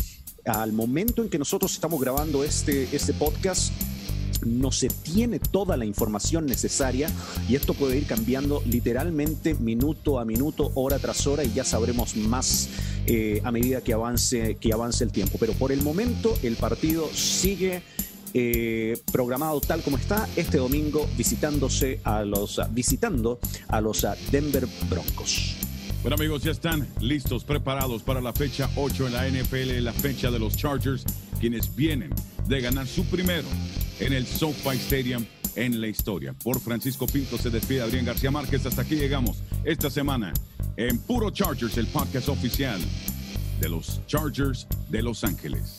al 0.47 0.73
momento 0.73 1.23
en 1.23 1.29
que 1.29 1.39
nosotros 1.39 1.75
estamos 1.75 2.01
grabando 2.01 2.43
este, 2.45 2.85
este 2.97 3.13
podcast, 3.13 3.75
no 4.45 4.73
se 4.73 4.89
tiene 4.89 5.39
toda 5.39 5.77
la 5.77 5.85
información 5.85 6.47
necesaria 6.47 7.09
y 7.49 7.55
esto 7.55 7.75
puede 7.75 7.99
ir 7.99 8.07
cambiando 8.07 8.63
literalmente 8.67 9.55
minuto 9.55 10.19
a 10.19 10.25
minuto, 10.25 10.71
hora 10.75 10.99
tras 10.99 11.27
hora 11.27 11.45
y 11.45 11.53
ya 11.53 11.65
sabremos 11.65 12.17
más 12.17 12.69
eh, 13.07 13.41
a 13.45 13.51
medida 13.51 13.81
que 13.81 13.93
avance, 13.93 14.57
que 14.61 14.73
avance 14.73 15.05
el 15.05 15.13
tiempo. 15.13 15.39
Pero 15.39 15.53
por 15.55 15.73
el 15.73 15.83
momento 15.83 16.37
el 16.43 16.57
partido 16.57 17.09
sigue 17.13 17.83
eh, 18.35 18.99
programado 19.13 19.61
tal 19.61 19.83
como 19.83 19.99
está 19.99 20.27
este 20.37 20.59
domingo 20.59 21.07
visitándose 21.19 22.01
a 22.05 22.25
los, 22.25 22.61
visitando 22.71 23.39
a 23.69 23.81
los 23.81 24.07
Denver 24.31 24.67
Broncos. 24.89 25.57
Bueno 26.03 26.17
amigos, 26.17 26.43
ya 26.43 26.51
están 26.51 26.89
listos, 27.01 27.45
preparados 27.45 28.03
para 28.03 28.21
la 28.21 28.33
fecha 28.33 28.69
8 28.75 29.07
en 29.07 29.13
la 29.13 29.29
NFL, 29.29 29.85
la 29.85 29.93
fecha 29.93 30.31
de 30.31 30.39
los 30.39 30.57
Chargers, 30.57 31.05
quienes 31.39 31.77
vienen 31.77 32.11
de 32.49 32.61
ganar 32.61 32.89
su 32.89 33.05
primero 33.05 33.47
en 34.03 34.13
el 34.13 34.27
SoFi 34.27 34.77
Stadium 34.77 35.25
en 35.55 35.81
la 35.81 35.87
historia. 35.87 36.33
Por 36.33 36.61
Francisco 36.61 37.07
Pinto 37.07 37.39
se 37.39 37.51
despide 37.51 37.83
Adrián 37.83 38.05
García 38.05 38.31
Márquez. 38.31 38.67
Hasta 38.67 38.83
aquí 38.83 38.97
llegamos 38.97 39.43
esta 39.65 39.91
semana 39.91 40.33
en 40.77 40.99
Puro 40.99 41.31
Chargers, 41.31 41.77
el 41.77 41.87
podcast 41.87 42.29
oficial 42.29 42.81
de 43.61 43.69
los 43.69 44.05
Chargers 44.07 44.67
de 44.89 45.03
Los 45.03 45.23
Ángeles. 45.25 45.79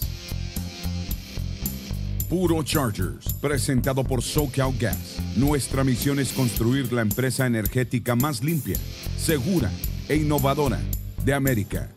Puro 2.29 2.63
Chargers, 2.63 3.33
presentado 3.41 4.03
por 4.03 4.23
SoCal 4.23 4.73
Gas. 4.79 5.17
Nuestra 5.35 5.83
misión 5.83 6.19
es 6.19 6.31
construir 6.31 6.91
la 6.93 7.01
empresa 7.01 7.45
energética 7.45 8.15
más 8.15 8.43
limpia, 8.43 8.77
segura 9.17 9.69
e 10.07 10.15
innovadora 10.15 10.79
de 11.25 11.33
América. 11.33 11.89